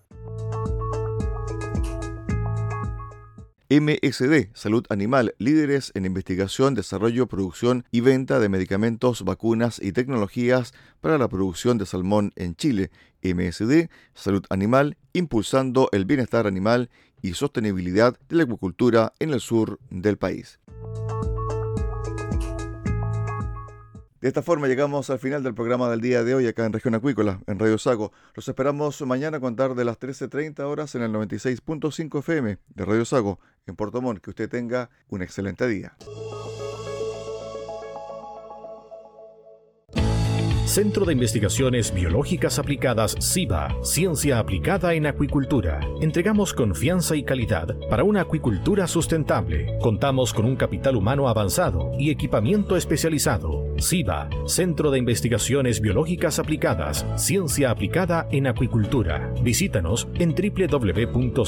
MSD, 3.71 4.51
Salud 4.53 4.85
Animal, 4.91 5.35
líderes 5.39 5.91
en 5.95 6.05
investigación, 6.05 6.75
desarrollo, 6.75 7.27
producción 7.27 7.85
y 7.91 8.01
venta 8.01 8.39
de 8.39 8.51
medicamentos, 8.51 9.25
vacunas 9.25 9.81
y 9.83 9.93
tecnologías 9.93 10.75
para 11.01 11.17
la 11.17 11.29
producción 11.29 11.79
de 11.79 11.87
salmón 11.87 12.33
en 12.37 12.57
Chile. 12.57 12.91
MSD, 13.23 13.89
Salud 14.13 14.45
Animal, 14.51 14.99
impulsando 15.15 15.89
el 15.93 16.05
bienestar 16.05 16.47
animal 16.47 16.91
y 17.23 17.33
sostenibilidad 17.33 18.19
de 18.29 18.37
la 18.37 18.43
acuicultura 18.43 19.15
en 19.19 19.33
el 19.33 19.41
sur 19.41 19.81
del 19.89 20.19
país. 20.19 20.61
De 24.25 24.29
esta 24.29 24.41
forma 24.41 24.69
llegamos 24.69 25.11
al 25.11 25.19
final 25.19 25.43
del 25.43 25.53
programa 25.53 25.91
del 25.91 26.01
día 26.01 26.25
de 26.25 26.35
hoy 26.35 26.47
acá 26.47 26.65
en 26.65 26.73
Región 26.73 26.95
Acuícola, 26.95 27.43
en 27.47 27.59
Radio 27.59 27.77
Sago. 27.77 28.11
Los 28.35 28.49
esperamos 28.49 29.03
mañana 29.03 29.37
a 29.37 29.41
contar 29.41 29.75
de 29.75 29.85
las 29.85 30.01
13.30 30.01 30.61
horas 30.61 30.95
en 30.95 31.03
el 31.03 31.13
96.5 31.13 32.21
FM 32.21 32.57
de 32.75 32.85
Radio 32.87 33.05
Sago, 33.05 33.39
en 33.67 33.77
Puerto 33.77 34.01
Montt. 34.01 34.23
Que 34.23 34.31
usted 34.31 34.49
tenga 34.49 34.89
un 35.11 35.21
excelente 35.21 35.69
día. 35.69 35.95
Centro 40.65 41.05
de 41.05 41.13
Investigaciones 41.13 41.93
Biológicas 41.93 42.59
Aplicadas 42.59 43.15
CIBA, 43.21 43.77
Ciencia 43.83 44.39
Aplicada 44.39 44.95
en 44.95 45.07
Acuicultura. 45.07 45.81
Entregamos 46.01 46.55
confianza 46.55 47.15
y 47.15 47.25
calidad 47.25 47.77
para 47.91 48.05
una 48.05 48.23
acuicultura 48.23 48.87
sustentable. 48.89 49.79
Contamos 49.83 50.33
con 50.33 50.47
un 50.47 50.57
capital 50.57 50.97
humano 50.97 51.29
avanzado 51.29 51.93
y 51.99 52.11
equipamiento 52.11 52.75
especializado. 52.77 53.64
CIBA, 53.81 54.29
Centro 54.47 54.91
de 54.91 54.99
Investigaciones 54.99 55.81
Biológicas 55.81 56.39
Aplicadas, 56.39 57.07
Ciencia 57.17 57.71
Aplicada 57.71 58.29
en 58.31 58.47
Acuicultura. 58.47 59.33
Visítanos 59.43 60.09
en 60.15 60.35
www.ciba.cl. 60.35 61.45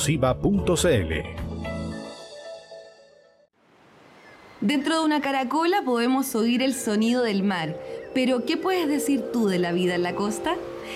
Dentro 4.61 4.99
de 4.99 5.05
una 5.05 5.21
caracola 5.21 5.83
podemos 5.85 6.35
oír 6.35 6.63
el 6.63 6.75
sonido 6.75 7.23
del 7.23 7.43
mar, 7.43 7.77
pero 8.15 8.45
¿qué 8.45 8.57
puedes 8.57 8.89
decir 8.89 9.23
tú 9.33 9.49
de 9.49 9.59
la 9.59 9.73
vida 9.73 9.95
en 9.95 10.03
la 10.03 10.15
costa? 10.15 10.57